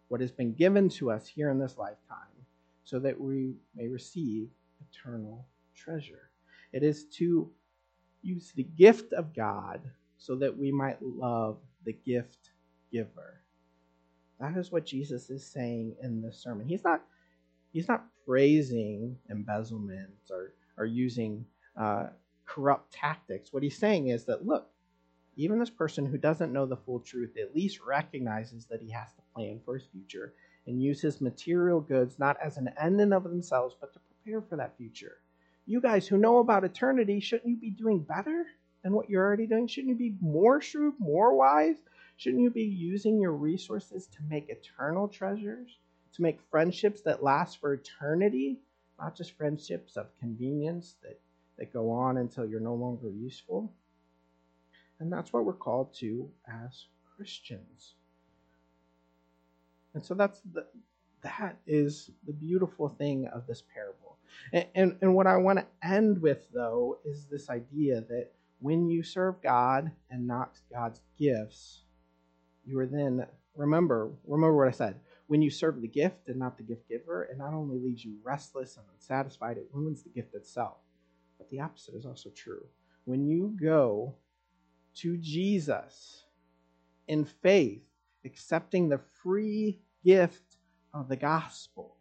what 0.06 0.20
has 0.20 0.30
been 0.30 0.54
given 0.54 0.88
to 0.90 1.10
us 1.10 1.26
here 1.26 1.50
in 1.50 1.58
this 1.58 1.76
lifetime, 1.76 2.46
so 2.84 3.00
that 3.00 3.20
we 3.20 3.56
may 3.74 3.88
receive 3.88 4.48
eternal 4.92 5.44
treasure. 5.74 6.30
It 6.72 6.82
is 6.82 7.04
to 7.16 7.50
use 8.22 8.52
the 8.54 8.64
gift 8.64 9.12
of 9.12 9.34
God 9.34 9.80
so 10.18 10.36
that 10.36 10.56
we 10.56 10.72
might 10.72 11.02
love 11.02 11.58
the 11.84 11.92
gift 11.92 12.50
giver. 12.90 13.40
That 14.40 14.56
is 14.56 14.72
what 14.72 14.86
Jesus 14.86 15.30
is 15.30 15.46
saying 15.46 15.96
in 16.02 16.22
this 16.22 16.38
sermon. 16.42 16.66
He's 16.68 16.84
not 16.84 17.02
he's 17.72 17.88
not 17.88 18.06
praising 18.24 19.16
embezzlement 19.30 20.10
or, 20.30 20.54
or 20.78 20.86
using 20.86 21.44
uh, 21.78 22.06
corrupt 22.46 22.92
tactics. 22.92 23.52
What 23.52 23.62
he's 23.62 23.76
saying 23.76 24.08
is 24.08 24.24
that, 24.24 24.46
look, 24.46 24.68
even 25.36 25.58
this 25.58 25.70
person 25.70 26.06
who 26.06 26.16
doesn't 26.16 26.52
know 26.52 26.66
the 26.66 26.76
full 26.76 27.00
truth 27.00 27.36
at 27.36 27.54
least 27.54 27.80
recognizes 27.84 28.66
that 28.66 28.80
he 28.80 28.90
has 28.90 29.12
to 29.14 29.22
plan 29.34 29.60
for 29.64 29.76
his 29.76 29.86
future 29.86 30.34
and 30.66 30.82
use 30.82 31.00
his 31.00 31.20
material 31.20 31.80
goods 31.80 32.18
not 32.18 32.36
as 32.42 32.56
an 32.56 32.70
end 32.80 33.00
in 33.00 33.12
of 33.12 33.24
themselves, 33.24 33.76
but 33.78 33.92
to 33.92 33.98
prepare 33.98 34.40
for 34.40 34.56
that 34.56 34.76
future. 34.76 35.16
You 35.66 35.80
guys 35.80 36.06
who 36.06 36.18
know 36.18 36.38
about 36.38 36.64
eternity, 36.64 37.20
shouldn't 37.20 37.48
you 37.48 37.56
be 37.56 37.70
doing 37.70 38.00
better 38.00 38.46
than 38.82 38.92
what 38.92 39.08
you're 39.08 39.24
already 39.24 39.46
doing? 39.46 39.66
Shouldn't 39.66 39.90
you 39.90 40.10
be 40.10 40.16
more 40.20 40.60
shrewd, 40.60 40.94
more 40.98 41.34
wise? 41.34 41.76
Shouldn't 42.16 42.42
you 42.42 42.50
be 42.50 42.64
using 42.64 43.20
your 43.20 43.32
resources 43.32 44.06
to 44.08 44.18
make 44.28 44.48
eternal 44.48 45.08
treasures, 45.08 45.78
to 46.14 46.22
make 46.22 46.38
friendships 46.50 47.00
that 47.02 47.22
last 47.22 47.58
for 47.60 47.72
eternity, 47.72 48.58
not 49.00 49.16
just 49.16 49.32
friendships 49.32 49.96
of 49.96 50.06
convenience 50.20 50.96
that 51.02 51.18
that 51.58 51.72
go 51.72 51.90
on 51.90 52.18
until 52.18 52.46
you're 52.46 52.60
no 52.60 52.74
longer 52.74 53.08
useful. 53.10 53.72
And 54.98 55.12
that's 55.12 55.32
what 55.32 55.44
we're 55.44 55.52
called 55.52 55.94
to 55.94 56.28
as 56.48 56.86
Christians. 57.16 57.94
And 59.94 60.04
so 60.04 60.14
that's 60.14 60.40
the 60.52 60.66
that 61.22 61.56
is 61.66 62.10
the 62.26 62.32
beautiful 62.32 62.88
thing 62.88 63.26
of 63.28 63.46
this 63.46 63.62
parable. 63.72 64.03
And, 64.52 64.66
and, 64.74 64.96
and 65.00 65.14
what 65.14 65.26
I 65.26 65.36
want 65.36 65.58
to 65.58 65.66
end 65.86 66.20
with, 66.20 66.46
though, 66.52 66.98
is 67.04 67.26
this 67.26 67.50
idea 67.50 68.00
that 68.00 68.30
when 68.60 68.88
you 68.88 69.02
serve 69.02 69.42
God 69.42 69.90
and 70.10 70.26
not 70.26 70.58
God's 70.72 71.00
gifts, 71.18 71.82
you 72.64 72.78
are 72.78 72.86
then, 72.86 73.26
remember, 73.54 74.10
remember 74.26 74.56
what 74.56 74.68
I 74.68 74.72
said. 74.72 75.00
When 75.26 75.42
you 75.42 75.50
serve 75.50 75.80
the 75.80 75.88
gift 75.88 76.28
and 76.28 76.38
not 76.38 76.56
the 76.56 76.62
gift 76.62 76.88
giver, 76.88 77.24
it 77.24 77.38
not 77.38 77.54
only 77.54 77.78
leaves 77.78 78.04
you 78.04 78.16
restless 78.22 78.76
and 78.76 78.86
unsatisfied, 78.94 79.56
it 79.56 79.68
ruins 79.72 80.02
the 80.02 80.10
gift 80.10 80.34
itself. 80.34 80.76
But 81.38 81.50
the 81.50 81.60
opposite 81.60 81.94
is 81.94 82.06
also 82.06 82.30
true. 82.30 82.64
When 83.04 83.26
you 83.26 83.56
go 83.60 84.14
to 84.96 85.16
Jesus 85.18 86.24
in 87.08 87.24
faith, 87.24 87.82
accepting 88.24 88.88
the 88.88 89.00
free 89.22 89.80
gift 90.04 90.56
of 90.92 91.08
the 91.08 91.16
gospel, 91.16 91.93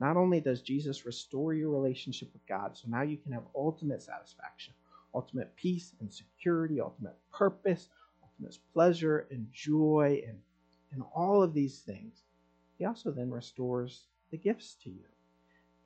not 0.00 0.16
only 0.16 0.40
does 0.40 0.62
Jesus 0.62 1.06
restore 1.06 1.54
your 1.54 1.70
relationship 1.70 2.32
with 2.32 2.46
God, 2.46 2.76
so 2.76 2.88
now 2.88 3.02
you 3.02 3.16
can 3.16 3.32
have 3.32 3.44
ultimate 3.54 4.02
satisfaction, 4.02 4.74
ultimate 5.14 5.54
peace 5.56 5.92
and 6.00 6.12
security, 6.12 6.80
ultimate 6.80 7.16
purpose, 7.32 7.88
ultimate 8.22 8.58
pleasure 8.72 9.26
and 9.30 9.46
joy, 9.52 10.22
and, 10.26 10.38
and 10.92 11.02
all 11.14 11.42
of 11.42 11.54
these 11.54 11.78
things. 11.80 12.22
He 12.78 12.84
also 12.84 13.12
then 13.12 13.30
restores 13.30 14.06
the 14.30 14.36
gifts 14.36 14.76
to 14.82 14.90
you 14.90 15.04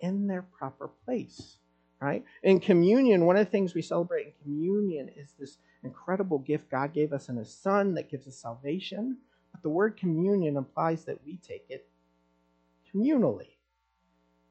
in 0.00 0.26
their 0.26 0.42
proper 0.42 0.88
place 1.04 1.58
right? 2.00 2.24
In 2.42 2.60
communion, 2.60 3.26
one 3.26 3.36
of 3.36 3.44
the 3.44 3.50
things 3.50 3.74
we 3.74 3.82
celebrate 3.82 4.26
in 4.26 4.32
communion 4.42 5.08
is 5.16 5.32
this 5.38 5.58
incredible 5.82 6.38
gift 6.38 6.70
God 6.70 6.92
gave 6.92 7.12
us 7.12 7.28
in 7.28 7.36
His 7.36 7.52
Son 7.52 7.94
that 7.94 8.10
gives 8.10 8.26
us 8.26 8.36
salvation. 8.36 9.18
But 9.52 9.62
the 9.62 9.68
word 9.68 9.96
communion 9.96 10.56
implies 10.56 11.04
that 11.04 11.24
we 11.24 11.38
take 11.38 11.66
it 11.68 11.88
communally. 12.94 13.57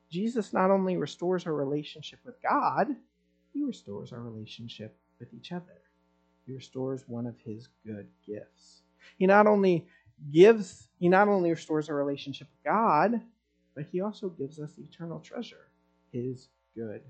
Jesus 0.10 0.54
not 0.54 0.72
only 0.72 0.98
restores 0.98 1.46
our 1.46 1.54
relationship 1.54 2.20
with 2.26 2.42
God, 2.42 2.88
He 3.54 3.64
restores 3.64 4.14
our 4.14 4.22
relationship 4.22 4.98
with 5.20 5.34
each 5.34 5.52
other. 5.52 5.82
He 6.46 6.54
restores 6.54 7.08
one 7.08 7.26
of 7.26 7.40
His 7.40 7.68
good 7.86 8.08
gifts. 8.26 8.82
He 9.18 9.26
not 9.26 9.48
only 9.48 9.88
gives, 10.32 10.88
He 11.00 11.10
not 11.10 11.28
only 11.28 11.50
restores 11.50 11.90
our 11.90 11.96
relationship 11.96 12.48
with 12.50 12.64
God, 12.64 13.22
but 13.76 13.86
He 13.92 14.02
also 14.02 14.30
gives 14.30 14.60
us 14.60 14.74
eternal 14.78 15.20
treasure, 15.20 15.68
His 16.12 16.50
good 16.76 17.02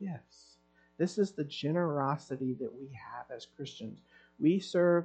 gifts. 0.00 0.56
This 0.98 1.18
is 1.18 1.32
the 1.32 1.44
generosity 1.44 2.56
that 2.60 2.72
we 2.72 2.88
have 2.94 3.26
as 3.34 3.46
Christians. 3.46 4.00
We 4.38 4.60
serve 4.60 5.04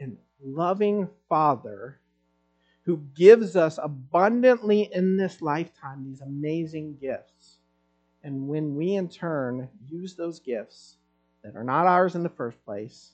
a 0.00 0.08
loving 0.40 1.08
Father 1.28 1.98
who 2.84 2.96
gives 3.14 3.54
us 3.54 3.78
abundantly 3.82 4.88
in 4.92 5.16
this 5.16 5.40
lifetime 5.40 6.04
these 6.04 6.20
amazing 6.20 6.96
gifts. 7.00 7.58
And 8.24 8.48
when 8.48 8.76
we 8.76 8.94
in 8.94 9.08
turn 9.08 9.68
use 9.86 10.14
those 10.14 10.40
gifts 10.40 10.96
that 11.42 11.56
are 11.56 11.64
not 11.64 11.86
ours 11.86 12.14
in 12.14 12.22
the 12.22 12.28
first 12.28 12.64
place 12.64 13.12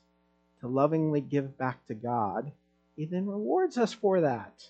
to 0.60 0.68
lovingly 0.68 1.20
give 1.20 1.56
back 1.58 1.86
to 1.86 1.94
God, 1.94 2.52
He 2.96 3.04
then 3.04 3.26
rewards 3.26 3.78
us 3.78 3.92
for 3.92 4.20
that 4.22 4.68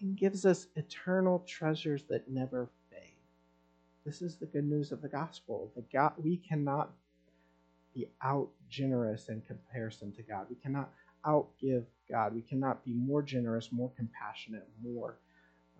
and 0.00 0.16
gives 0.16 0.46
us 0.46 0.68
eternal 0.76 1.44
treasures 1.46 2.04
that 2.04 2.30
never 2.30 2.68
fade. 2.90 3.16
this 4.04 4.22
is 4.22 4.36
the 4.36 4.46
good 4.46 4.64
news 4.64 4.92
of 4.92 5.02
the 5.02 5.08
gospel. 5.08 5.70
That 5.74 5.90
God, 5.92 6.12
we 6.22 6.36
cannot 6.36 6.90
be 7.94 8.08
out 8.22 8.48
generous 8.70 9.28
in 9.28 9.42
comparison 9.42 10.12
to 10.12 10.22
God. 10.22 10.46
We 10.48 10.56
cannot 10.56 10.92
outgive 11.24 11.84
God. 12.10 12.34
We 12.34 12.42
cannot 12.42 12.84
be 12.84 12.92
more 12.92 13.22
generous, 13.22 13.70
more 13.72 13.90
compassionate, 13.96 14.66
more 14.82 15.18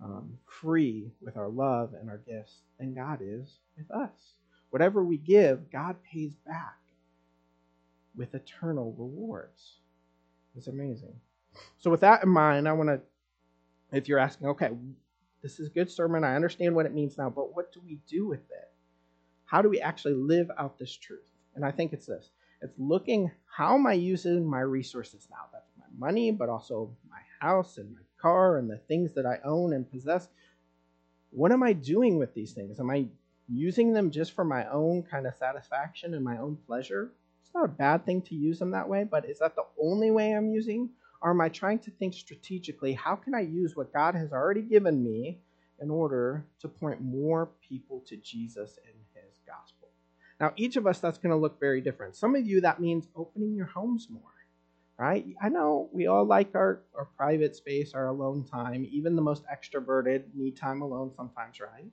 um, 0.02 0.38
free 0.60 1.10
with 1.20 1.36
our 1.36 1.48
love 1.48 1.94
and 1.98 2.08
our 2.08 2.18
gifts 2.18 2.58
than 2.78 2.94
God 2.94 3.20
is 3.22 3.58
with 3.76 3.90
us. 3.90 4.34
Whatever 4.70 5.02
we 5.02 5.16
give, 5.16 5.70
God 5.70 5.96
pays 6.12 6.34
back 6.46 6.76
with 8.16 8.34
eternal 8.34 8.94
rewards. 8.98 9.78
It's 10.56 10.66
amazing. 10.66 11.14
So, 11.78 11.90
with 11.90 12.00
that 12.00 12.22
in 12.22 12.28
mind, 12.28 12.68
I 12.68 12.72
want 12.72 12.88
to, 12.88 13.00
if 13.96 14.08
you're 14.08 14.18
asking, 14.18 14.48
okay, 14.48 14.70
this 15.42 15.58
is 15.60 15.68
a 15.68 15.70
good 15.70 15.90
sermon. 15.90 16.24
I 16.24 16.36
understand 16.36 16.74
what 16.74 16.86
it 16.86 16.94
means 16.94 17.16
now, 17.16 17.30
but 17.30 17.54
what 17.54 17.72
do 17.72 17.80
we 17.84 18.00
do 18.08 18.26
with 18.26 18.40
it? 18.50 18.70
How 19.44 19.62
do 19.62 19.68
we 19.68 19.80
actually 19.80 20.14
live 20.14 20.50
out 20.58 20.78
this 20.78 20.94
truth? 20.94 21.20
And 21.54 21.64
I 21.64 21.70
think 21.70 21.92
it's 21.92 22.06
this 22.06 22.30
it's 22.60 22.78
looking 22.78 23.30
how 23.58 23.74
am 23.74 23.86
I 23.88 23.94
using 23.94 24.46
my 24.46 24.60
resources 24.60 25.26
now? 25.30 25.46
That's 25.52 25.70
my 25.76 26.06
money, 26.06 26.30
but 26.30 26.48
also 26.48 26.94
my 27.10 27.18
house 27.40 27.76
and 27.76 27.92
my 27.92 28.02
car 28.20 28.58
and 28.58 28.70
the 28.70 28.78
things 28.78 29.12
that 29.14 29.26
I 29.26 29.40
own 29.44 29.72
and 29.72 29.90
possess. 29.90 30.28
What 31.30 31.50
am 31.50 31.64
I 31.64 31.72
doing 31.72 32.18
with 32.18 32.34
these 32.34 32.52
things? 32.52 32.78
Am 32.78 32.88
I 32.88 33.06
using 33.48 33.92
them 33.92 34.12
just 34.12 34.32
for 34.32 34.44
my 34.44 34.68
own 34.70 35.02
kind 35.02 35.26
of 35.26 35.34
satisfaction 35.34 36.14
and 36.14 36.24
my 36.24 36.38
own 36.38 36.56
pleasure? 36.68 37.10
It's 37.42 37.52
not 37.52 37.64
a 37.64 37.68
bad 37.68 38.06
thing 38.06 38.22
to 38.22 38.36
use 38.36 38.60
them 38.60 38.70
that 38.70 38.88
way, 38.88 39.02
but 39.02 39.28
is 39.28 39.40
that 39.40 39.56
the 39.56 39.66
only 39.82 40.12
way 40.12 40.32
I'm 40.32 40.48
using 40.48 40.90
or 41.20 41.30
am 41.30 41.40
I 41.40 41.48
trying 41.48 41.80
to 41.80 41.90
think 41.90 42.14
strategically? 42.14 42.92
How 42.92 43.16
can 43.16 43.34
I 43.34 43.40
use 43.40 43.74
what 43.74 43.92
God 43.92 44.14
has 44.14 44.32
already 44.32 44.62
given 44.62 45.02
me 45.02 45.40
in 45.80 45.90
order 45.90 46.44
to 46.60 46.68
point 46.68 47.00
more 47.00 47.48
people 47.68 48.04
to 48.06 48.16
Jesus 48.18 48.78
and? 48.86 48.97
Now, 50.40 50.52
each 50.56 50.76
of 50.76 50.86
us, 50.86 51.00
that's 51.00 51.18
going 51.18 51.30
to 51.30 51.36
look 51.36 51.58
very 51.58 51.80
different. 51.80 52.14
Some 52.14 52.36
of 52.36 52.46
you, 52.46 52.60
that 52.60 52.80
means 52.80 53.08
opening 53.16 53.54
your 53.54 53.66
homes 53.66 54.06
more, 54.08 54.22
right? 54.96 55.26
I 55.42 55.48
know 55.48 55.88
we 55.92 56.06
all 56.06 56.24
like 56.24 56.54
our, 56.54 56.80
our 56.96 57.06
private 57.16 57.56
space, 57.56 57.92
our 57.92 58.06
alone 58.06 58.44
time. 58.44 58.86
Even 58.90 59.16
the 59.16 59.22
most 59.22 59.42
extroverted 59.46 60.24
need 60.34 60.56
time 60.56 60.82
alone 60.82 61.10
sometimes, 61.16 61.60
right? 61.60 61.90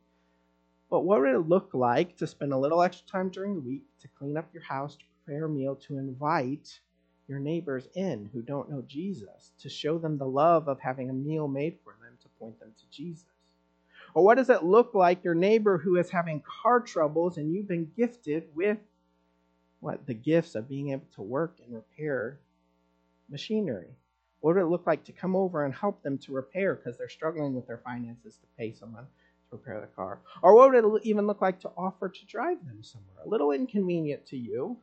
But 0.92 1.02
what 1.02 1.22
would 1.22 1.34
it 1.34 1.40
look 1.40 1.72
like 1.74 2.18
to 2.18 2.28
spend 2.28 2.54
a 2.54 2.58
little 2.58 2.84
extra 2.84 3.08
time 3.08 3.30
during 3.30 3.56
the 3.56 3.62
week 3.62 3.84
to 4.02 4.08
clean 4.10 4.38
up 4.38 4.54
your 4.54 4.64
house, 4.64 4.96
to 4.96 5.06
prepare 5.24 5.46
a 5.46 5.50
meal, 5.50 5.76
to 5.88 5.98
invite 5.98 6.80
your 7.28 7.40
neighbors 7.40 7.88
in 7.96 8.30
who 8.32 8.44
don't 8.44 8.70
know 8.70 8.84
Jesus, 8.86 9.52
to 9.60 9.70
show 9.70 9.98
them 9.98 10.20
the 10.20 10.28
love 10.28 10.68
of 10.68 10.80
having 10.80 11.10
a 11.10 11.14
meal 11.14 11.48
made 11.48 11.80
for 11.84 11.96
them 12.00 12.16
to 12.22 12.30
point 12.40 12.60
them 12.60 12.72
to 12.78 12.90
Jesus? 12.92 13.26
Or 14.16 14.24
what 14.24 14.38
does 14.38 14.50
it 14.50 14.64
look 14.64 14.96
like 14.96 15.26
your 15.26 15.36
neighbor 15.36 15.78
who 15.78 15.98
is 15.98 16.10
having 16.10 16.42
car 16.42 16.80
troubles 16.80 17.38
and 17.38 17.54
you've 17.54 17.68
been 17.68 17.92
gifted 17.98 18.46
with 18.56 18.78
what 19.82 20.08
the 20.08 20.14
gifts 20.14 20.56
of 20.56 20.70
being 20.70 20.92
able 20.92 21.06
to 21.16 21.22
work 21.22 21.58
and 21.64 21.76
repair 21.76 22.40
machinery? 23.30 23.90
What 24.40 24.56
would 24.56 24.62
it 24.62 24.68
look 24.68 24.88
like 24.88 25.04
to 25.06 25.12
come 25.12 25.36
over 25.36 25.66
and 25.66 25.74
help 25.74 26.02
them 26.02 26.18
to 26.20 26.32
repair 26.32 26.76
because 26.76 26.98
they're 26.98 27.10
struggling 27.10 27.54
with 27.54 27.68
their 27.68 27.80
finances 27.80 28.38
to 28.38 28.48
pay 28.58 28.72
someone 28.72 29.04
to 29.04 29.58
repair 29.58 29.82
the 29.82 29.88
car? 29.88 30.22
Or 30.42 30.56
what 30.56 30.72
would 30.72 31.02
it 31.02 31.06
even 31.06 31.28
look 31.28 31.42
like 31.42 31.60
to 31.62 31.72
offer 31.78 32.08
to 32.08 32.26
drive 32.26 32.66
them 32.66 32.84
somewhere? 32.84 33.26
A 33.26 33.28
little 33.28 33.52
inconvenient 33.52 34.26
to 34.28 34.38
you, 34.38 34.78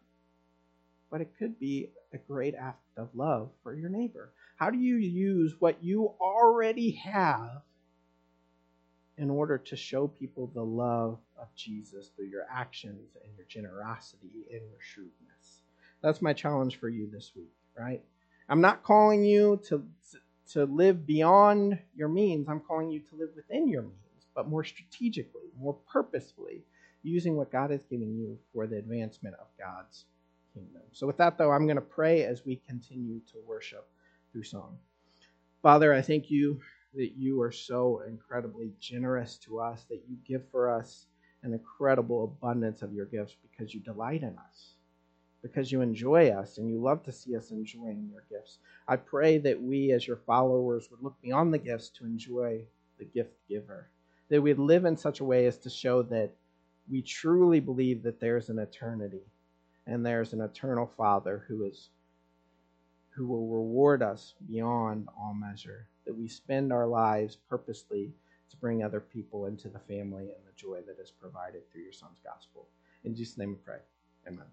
but 1.11 1.22
it 1.22 1.33
could 1.39 1.59
be 1.59 1.89
a 2.12 2.18
great 2.18 2.55
act 2.55 2.83
of 2.99 3.09
love 3.14 3.49
for 3.62 3.74
your 3.74 3.89
neighbor. 3.89 4.35
How 4.57 4.68
do 4.68 4.76
you 4.76 4.97
use 4.97 5.57
what 5.59 5.83
you 5.83 6.12
already 6.20 6.91
have 6.91 7.62
in 9.19 9.31
order 9.31 9.59
to 9.59 9.77
show 9.77 10.07
people 10.09 10.51
the 10.55 10.63
love 10.63 11.19
of 11.41 11.55
Jesus 11.55 12.11
through 12.15 12.27
your 12.27 12.47
actions 12.51 13.17
and 13.23 13.33
your 13.37 13.47
generosity 13.47 14.47
and 14.51 14.63
your 14.69 14.81
shrewdness? 14.81 15.63
That's 16.03 16.23
my 16.23 16.33
challenge 16.33 16.81
for 16.81 16.89
you 16.89 17.09
this 17.11 17.33
week, 17.37 17.53
right? 17.79 18.03
I'm 18.49 18.61
not 18.61 18.83
calling 18.83 19.25
you 19.25 19.61
to, 19.69 19.87
to 20.53 20.65
live 20.65 21.07
beyond 21.07 21.79
your 21.95 22.09
means. 22.09 22.49
I'm 22.49 22.61
calling 22.61 22.91
you 22.91 23.01
to 23.01 23.17
live 23.17 23.31
within 23.37 23.69
your 23.69 23.83
means, 23.83 24.27
but 24.35 24.49
more 24.49 24.65
strategically, 24.65 25.51
more 25.59 25.77
purposefully, 25.91 26.65
using 27.03 27.37
what 27.37 27.53
God 27.53 27.71
has 27.71 27.85
given 27.85 28.15
you 28.15 28.39
for 28.53 28.67
the 28.67 28.79
advancement 28.79 29.37
of 29.41 29.47
God's 29.59 30.07
kingdom. 30.55 30.83
So, 30.93 31.07
with 31.07 31.17
that, 31.19 31.39
though, 31.39 31.51
I'm 31.51 31.67
going 31.67 31.77
to 31.77 31.83
pray 31.83 32.25
as 32.25 32.45
we 32.45 32.57
continue 32.57 33.21
to 33.33 33.39
worship 33.47 33.89
through 34.31 34.45
song. 34.45 34.79
Father, 35.63 35.93
I 35.93 36.03
thank 36.03 36.31
you 36.31 36.61
that 36.95 37.12
you 37.16 37.40
are 37.40 37.53
so 37.53 38.03
incredibly 38.07 38.72
generous 38.80 39.36
to 39.38 39.61
us, 39.61 39.84
that 39.88 40.03
you 40.09 40.16
give 40.26 40.43
for 40.51 40.70
us 40.70 41.07
an 41.43 41.53
incredible 41.53 42.24
abundance 42.24 42.82
of 42.82 42.93
your 42.93 43.07
gifts 43.07 43.36
because 43.43 43.74
you 43.74 43.80
delight 43.80 44.22
in 44.22 44.36
us, 44.38 44.74
because 45.43 45.72
you 45.72 45.80
enjoy 45.80 46.28
us, 46.28 46.59
and 46.59 46.68
you 46.68 46.80
love 46.80 47.03
to 47.03 47.12
see 47.12 47.36
us 47.36 47.51
enjoying 47.51 48.09
your 48.12 48.24
gifts. 48.30 48.59
I 48.86 48.97
pray 48.97 49.38
that 49.38 49.61
we, 49.61 49.93
as 49.93 50.07
your 50.07 50.18
followers, 50.18 50.88
would 50.90 51.03
look 51.03 51.20
beyond 51.22 51.53
the 51.53 51.59
gifts 51.59 51.88
to 51.99 52.05
enjoy 52.05 52.62
the 52.99 53.05
gift 53.05 53.34
giver, 53.49 53.88
that 54.28 54.43
we'd 54.43 54.59
live 54.59 54.84
in 54.84 54.97
such 54.97 55.20
a 55.20 55.24
way 55.24 55.47
as 55.47 55.59
to 55.59 55.70
show 55.70 56.03
that 56.03 56.30
we 56.90 57.03
truly 57.03 57.61
believe 57.61 58.03
that 58.03 58.20
there's 58.20 58.49
an 58.49 58.59
eternity 58.59 59.22
and 59.86 60.05
there's 60.05 60.32
an 60.32 60.40
eternal 60.40 60.86
Father 60.97 61.45
who 61.49 61.64
is 61.64 61.90
who 63.11 63.26
will 63.26 63.47
reward 63.47 64.03
us 64.03 64.34
beyond 64.49 65.07
all 65.18 65.34
measure. 65.34 65.86
That 66.07 66.17
we 66.17 66.29
spend 66.29 66.73
our 66.73 66.87
lives 66.87 67.37
purposely 67.49 68.13
to 68.51 68.57
bring 68.57 68.83
other 68.83 69.01
people 69.01 69.47
into 69.47 69.69
the 69.69 69.79
family 69.79 70.25
and 70.25 70.45
the 70.47 70.53
joy 70.57 70.81
that 70.87 71.01
is 71.01 71.11
provided 71.11 71.71
through 71.71 71.83
your 71.83 71.93
Son's 71.93 72.21
gospel. 72.25 72.69
In 73.05 73.15
Jesus' 73.15 73.39
name 73.39 73.51
we 73.51 73.57
pray. 73.57 73.79
Amen. 74.27 74.47